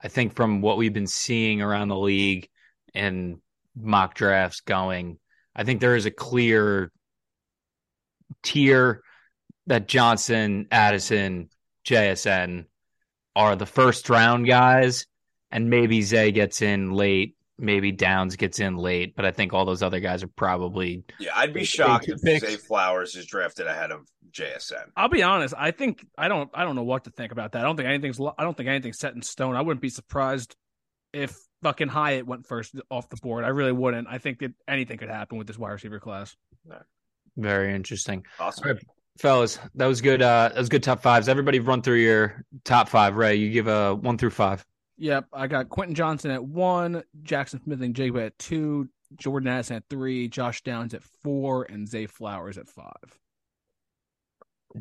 [0.00, 2.48] I think from what we've been seeing around the league
[2.94, 3.38] and
[3.74, 5.18] mock drafts going,
[5.56, 6.92] I think there is a clear
[8.42, 9.02] tier
[9.66, 11.48] that Johnston, Addison,
[11.84, 12.66] JSN
[13.34, 15.06] are the first round guys,
[15.50, 19.64] and maybe Zay gets in late, maybe Downs gets in late, but I think all
[19.64, 21.32] those other guys are probably yeah.
[21.34, 22.46] I'd be shocked if picks.
[22.46, 24.90] Zay Flowers is drafted ahead of JSN.
[24.96, 25.54] I'll be honest.
[25.56, 26.50] I think I don't.
[26.54, 27.60] I don't know what to think about that.
[27.60, 28.20] I don't think anything's.
[28.20, 29.56] I don't think anything's set in stone.
[29.56, 30.54] I wouldn't be surprised
[31.12, 33.44] if fucking Hyatt went first off the board.
[33.44, 34.08] I really wouldn't.
[34.08, 36.36] I think that anything could happen with this wide receiver class.
[37.36, 38.24] Very interesting.
[38.40, 38.68] Awesome.
[38.68, 38.76] Right,
[39.18, 40.22] fellas, that was good.
[40.22, 41.28] Uh, that was good top fives.
[41.28, 43.16] Everybody run through your top five.
[43.16, 44.64] Ray, you give a one through five.
[44.98, 50.26] Yep, I got Quentin Johnston at one, Jaxon Smith-Njigba at two, Jordan Addison at three,
[50.28, 53.18] Josh Downs at four, and Zay Flowers at five.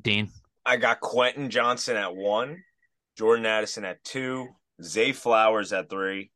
[0.01, 0.30] Dean,
[0.66, 2.64] I got Quentin Johnston at one,
[3.18, 4.47] Jordan Addison at two,
[4.82, 6.32] Zay Flowers at three,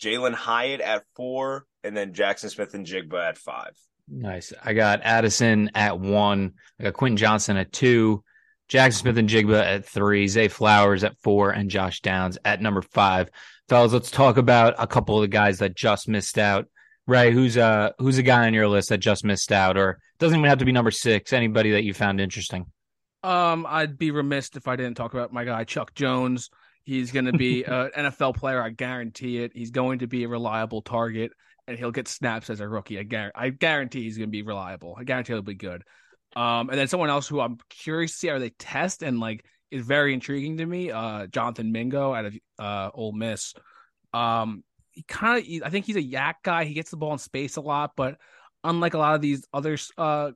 [0.00, 3.76] Jalin Hyatt at four, and then Jaxon Smith-Njigba at five.
[4.10, 4.52] Nice.
[4.62, 6.54] I got Addison at one.
[6.80, 8.22] I got Quentin Johnston at two.
[8.68, 10.28] Jaxon Smith-Njigba at three.
[10.28, 11.50] Zay Flowers at four.
[11.50, 13.30] And Josh Downs at number five.
[13.68, 16.66] Fellas, let's talk about a couple of the guys that just missed out.
[17.06, 20.38] Ray, who's uh who's a guy on your list that just missed out, or doesn't
[20.38, 21.32] even have to be number six?
[21.32, 22.66] Anybody that you found interesting?
[23.22, 26.50] Um, I'd be remiss if I didn't talk about my guy Chuck Jones.
[26.84, 28.62] He's going to be an NFL player.
[28.62, 29.52] I guarantee it.
[29.54, 31.32] He's going to be a reliable target
[31.68, 32.98] and he'll get snaps as a rookie.
[32.98, 34.96] I guarantee, I guarantee he's going to be reliable.
[34.98, 35.84] I guarantee he'll be good.
[36.34, 39.44] Um, and then someone else who I'm curious to see how they test and like
[39.70, 40.90] is very intriguing to me.
[40.90, 43.54] Uh, Jonathan Mingo out of uh Ole Miss.
[44.14, 46.64] Um, he kind of, I think he's a YAC guy.
[46.64, 48.16] He gets the ball in space a lot, but
[48.64, 50.30] unlike a lot of these others, uh,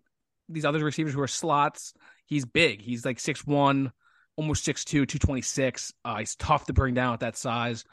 [0.50, 1.94] these other receivers who are slots,
[2.26, 2.82] he's big.
[2.82, 3.90] He's like six one,
[4.36, 5.94] almost 6'2", 226.
[6.04, 7.84] Uh, he's tough to bring down at that size.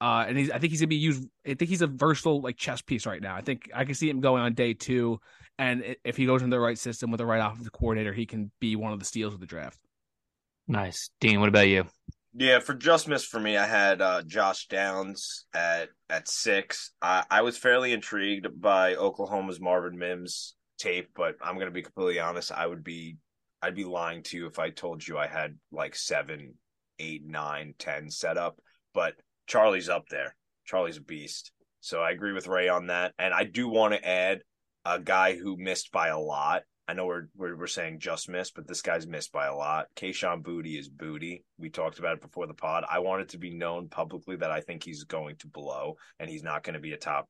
[0.00, 1.26] Uh, and he's I think he's gonna be used.
[1.46, 3.34] I think he's a versatile like chess piece right now.
[3.34, 5.20] I think I can see him going on day two,
[5.58, 8.50] and if he goes in the right system with the right offensive coordinator, he can
[8.60, 9.78] be one of the steals of the draft.
[10.68, 11.40] Nice, Dean.
[11.40, 11.86] What about you?
[12.34, 16.92] Yeah, for just miss for me, I had uh, Josh Downs at at six.
[17.02, 21.82] I, I was fairly intrigued by Oklahoma's Marvin Mims tape, but I'm going to be
[21.82, 22.52] completely honest.
[22.52, 23.16] I would be
[23.60, 26.54] I'd be lying to you if I told you I had like seven,
[26.98, 28.60] eight, nine, ten set up.
[28.94, 29.14] But
[29.48, 30.36] Charlie's up there.
[30.64, 31.50] Charlie's a beast.
[31.80, 33.14] So I agree with Ray on that.
[33.18, 34.42] And I do want to add
[34.84, 36.62] a guy who missed by a lot.
[36.86, 39.88] I know we're, we're, saying just missed, but this guy's missed by a lot.
[39.94, 41.44] Kayshon Booty is booty.
[41.58, 42.84] We talked about it before the pod.
[42.90, 46.30] I want it to be known publicly that I think he's going to blow, and
[46.30, 47.28] he's not going to be a top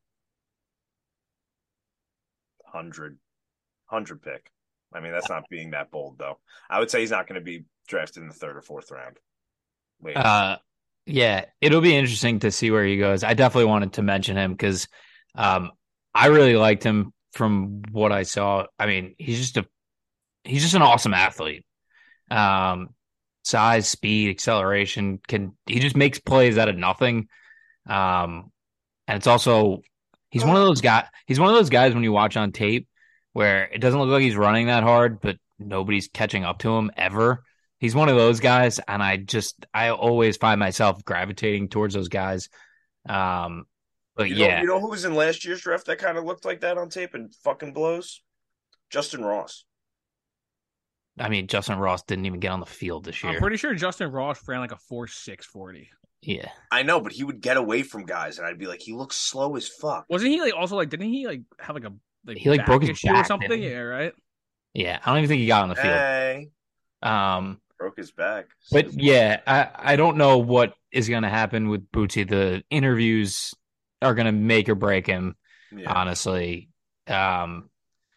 [2.71, 3.19] 100,
[3.89, 4.53] 100 pick.
[4.95, 6.39] I mean, that's not being that bold, though.
[6.71, 9.16] I would say he's not going to be drafted in the third or fourth round.
[10.01, 10.16] Wait.
[10.16, 10.59] Uh,
[11.09, 13.24] yeah, it'll be interesting to see where he goes.
[13.24, 14.88] I definitely wanted to mention him because
[15.34, 15.72] um,
[16.14, 18.66] I really liked him from what I saw.
[18.78, 19.66] I mean, he's just a
[20.44, 21.64] he's just an awesome athlete.
[22.30, 22.90] Um,
[23.42, 27.28] size, speed, acceleration can he just makes plays out of nothing.
[27.88, 28.52] Um,
[29.06, 29.80] and it's also
[30.30, 31.06] he's one of those guys.
[31.26, 32.86] He's one of those guys when you watch on tape
[33.32, 36.90] where it doesn't look like he's running that hard, but nobody's catching up to him
[36.98, 37.44] ever.
[37.79, 42.09] He's one of those guys, and I just I always find myself gravitating towards those
[42.09, 42.49] guys.
[43.09, 43.66] Um,
[44.16, 46.24] but you yeah, know, you know who was in last year's draft that kind of
[46.24, 48.20] looked like that on tape and fucking blows?
[48.91, 49.64] Justin Ross.
[51.20, 53.33] I mean, Justin Ross didn't even get on the field this year.
[53.33, 55.91] I'm pretty sure Justin Ross ran like a four six forty.
[56.20, 58.93] Yeah, I know, but he would get away from guys, and I'd be like, he
[58.93, 60.05] looks slow as fuck.
[60.09, 60.91] Wasn't he like also like?
[60.91, 61.93] Didn't he like have like a
[62.26, 63.62] like He, like, back broke his issue or something?
[63.62, 64.12] Yeah, right.
[64.74, 64.99] yeah.
[65.05, 65.87] I don't even think he got on the field.
[65.87, 66.49] Hey,
[67.03, 68.47] Um, broke his back.
[68.70, 72.29] but yeah, I I don't know what is going to happen with Bootsy.
[72.29, 73.55] The interviews
[74.03, 75.37] are going to make or break him.
[75.70, 75.93] Yeah.
[75.93, 76.70] Honestly,
[77.09, 77.68] um,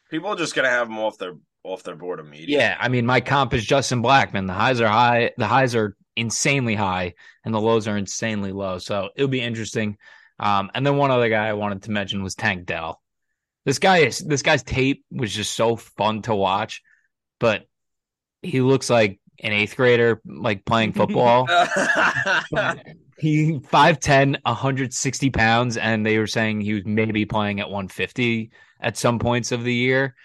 [0.10, 2.56] People are just gonna have him off their off their board immediately.
[2.56, 4.48] Yeah, I mean, my comp is Justin Blackmon.
[4.48, 7.14] The highs are high, the highs are insanely high,
[7.46, 8.78] and the lows are insanely low.
[8.78, 9.98] So it'll be interesting.
[10.38, 13.02] Um, and then one other guy I wanted to mention was Tank Dell.
[13.64, 16.82] This guy is this guy's tape was just so fun to watch,
[17.40, 17.66] but
[18.42, 21.46] he looks like an eighth grader, like playing football.
[23.18, 28.98] he 5'10, 160 pounds, and they were saying he was maybe playing at 150 at
[28.98, 30.16] some points of the year.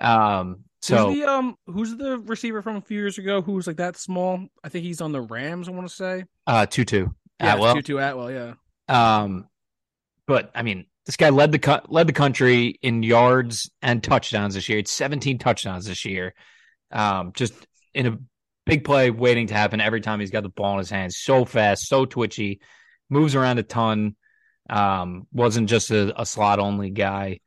[0.00, 3.68] Um, so who's the um who's the receiver from a few years ago who was
[3.68, 4.48] like that small?
[4.64, 5.68] I think he's on the Rams.
[5.68, 6.24] I want to say.
[6.48, 7.14] uh two two.
[7.40, 7.74] Yeah, Atwell.
[7.74, 8.30] Tutu Atwell.
[8.30, 8.54] Yeah.
[8.88, 9.48] Um,
[10.26, 14.54] but I mean, this guy led the co- led the country in yards and touchdowns
[14.54, 14.78] this year.
[14.78, 16.34] It's 17 touchdowns this year.
[16.90, 17.54] Um, just
[17.94, 18.18] in a
[18.66, 21.18] big play waiting to happen every time he's got the ball in his hands.
[21.18, 22.60] So fast, so twitchy,
[23.10, 24.16] moves around a ton.
[24.70, 27.40] Um, wasn't just a, a slot only guy,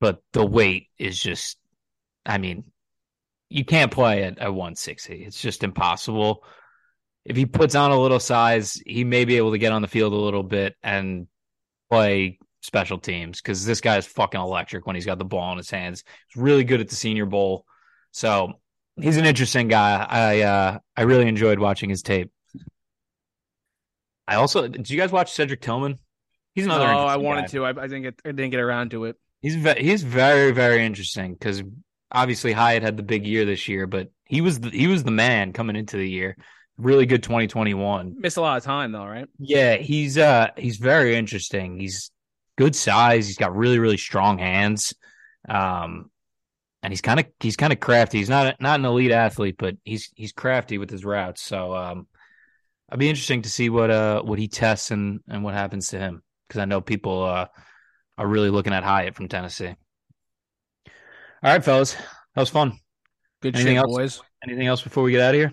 [0.00, 1.58] but the weight is just.
[2.26, 2.64] I mean,
[3.50, 5.24] you can't play at, at 160.
[5.24, 6.42] It's just impossible
[7.24, 9.88] if he puts on a little size, he may be able to get on the
[9.88, 11.26] field a little bit and
[11.90, 15.58] play special teams because this guy is fucking electric when he's got the ball in
[15.58, 16.04] his hands.
[16.28, 17.64] He's really good at the Senior Bowl,
[18.10, 18.54] so
[19.00, 20.06] he's an interesting guy.
[20.08, 22.30] I uh, I really enjoyed watching his tape.
[24.26, 25.98] I also did you guys watch Cedric Tillman?
[26.54, 26.92] He's No, another.
[26.92, 27.46] I wanted guy.
[27.48, 27.64] to.
[27.66, 28.14] I, I didn't get.
[28.24, 29.16] I didn't get around to it.
[29.40, 31.62] He's ve- he's very very interesting because
[32.10, 35.10] obviously Hyatt had the big year this year, but he was the, he was the
[35.10, 36.36] man coming into the year.
[36.78, 38.16] Really good 2021.
[38.18, 39.26] Missed a lot of time though, right?
[39.38, 41.78] Yeah, he's uh he's very interesting.
[41.78, 42.10] He's
[42.56, 43.26] good size.
[43.26, 44.94] He's got really really strong hands.
[45.48, 46.10] Um
[46.84, 48.18] and he's kind of he's kind of crafty.
[48.18, 51.42] He's not not an elite athlete, but he's he's crafty with his routes.
[51.42, 52.06] So um
[52.90, 55.98] I'd be interesting to see what uh what he tests and and what happens to
[55.98, 57.46] him because I know people uh
[58.18, 59.74] are really looking at Hyatt from Tennessee.
[61.42, 61.94] All right, fellas.
[61.94, 62.78] That was fun.
[63.40, 63.96] Good Anything shit, else?
[63.96, 64.22] boys.
[64.46, 65.52] Anything else before we get out of here?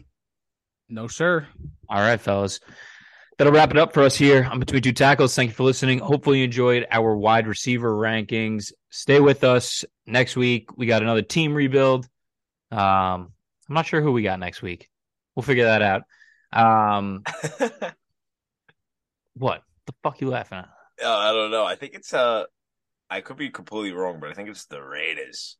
[0.90, 1.48] No, sir.
[1.90, 2.60] All right, fellas.
[3.38, 5.34] That'll wrap it up for us here on Between Two Tackles.
[5.34, 6.00] Thank you for listening.
[6.00, 8.74] Hopefully, you enjoyed our wide receiver rankings.
[8.90, 10.78] Stay with us next week.
[10.78, 12.08] We got another team rebuild.
[12.72, 13.34] Um,
[13.68, 14.90] I'm not sure who we got next week.
[15.36, 16.04] We'll figure that out.
[16.54, 17.24] Um,
[19.36, 20.70] what the fuck you laughing at?
[21.04, 21.66] Uh, I don't know.
[21.66, 22.44] I think it's uh
[23.10, 25.58] I could be completely wrong, but I think it's the Raiders.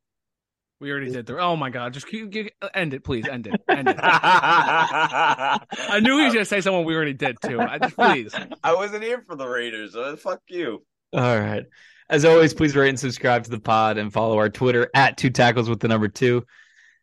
[0.80, 1.38] We already did the.
[1.38, 1.92] Oh my god!
[1.92, 3.28] Just keep, keep- end it, please.
[3.28, 3.60] End it.
[3.68, 3.96] End it.
[4.02, 7.60] I I knew he was gonna say someone we already did too.
[7.60, 8.34] I please.
[8.64, 9.94] I wasn't here for the Raiders.
[9.94, 10.84] Uh, fuck you.
[11.12, 11.64] All right.
[12.08, 15.30] As always, please rate and subscribe to the pod and follow our Twitter at two
[15.30, 16.44] tackles with the number two.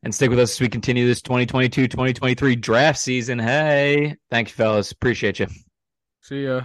[0.04, 3.38] And stick with us as we continue this 2022 2023 draft season.
[3.38, 4.92] Hey, thank you, fellas.
[4.92, 5.48] Appreciate you.
[6.22, 6.62] See ya.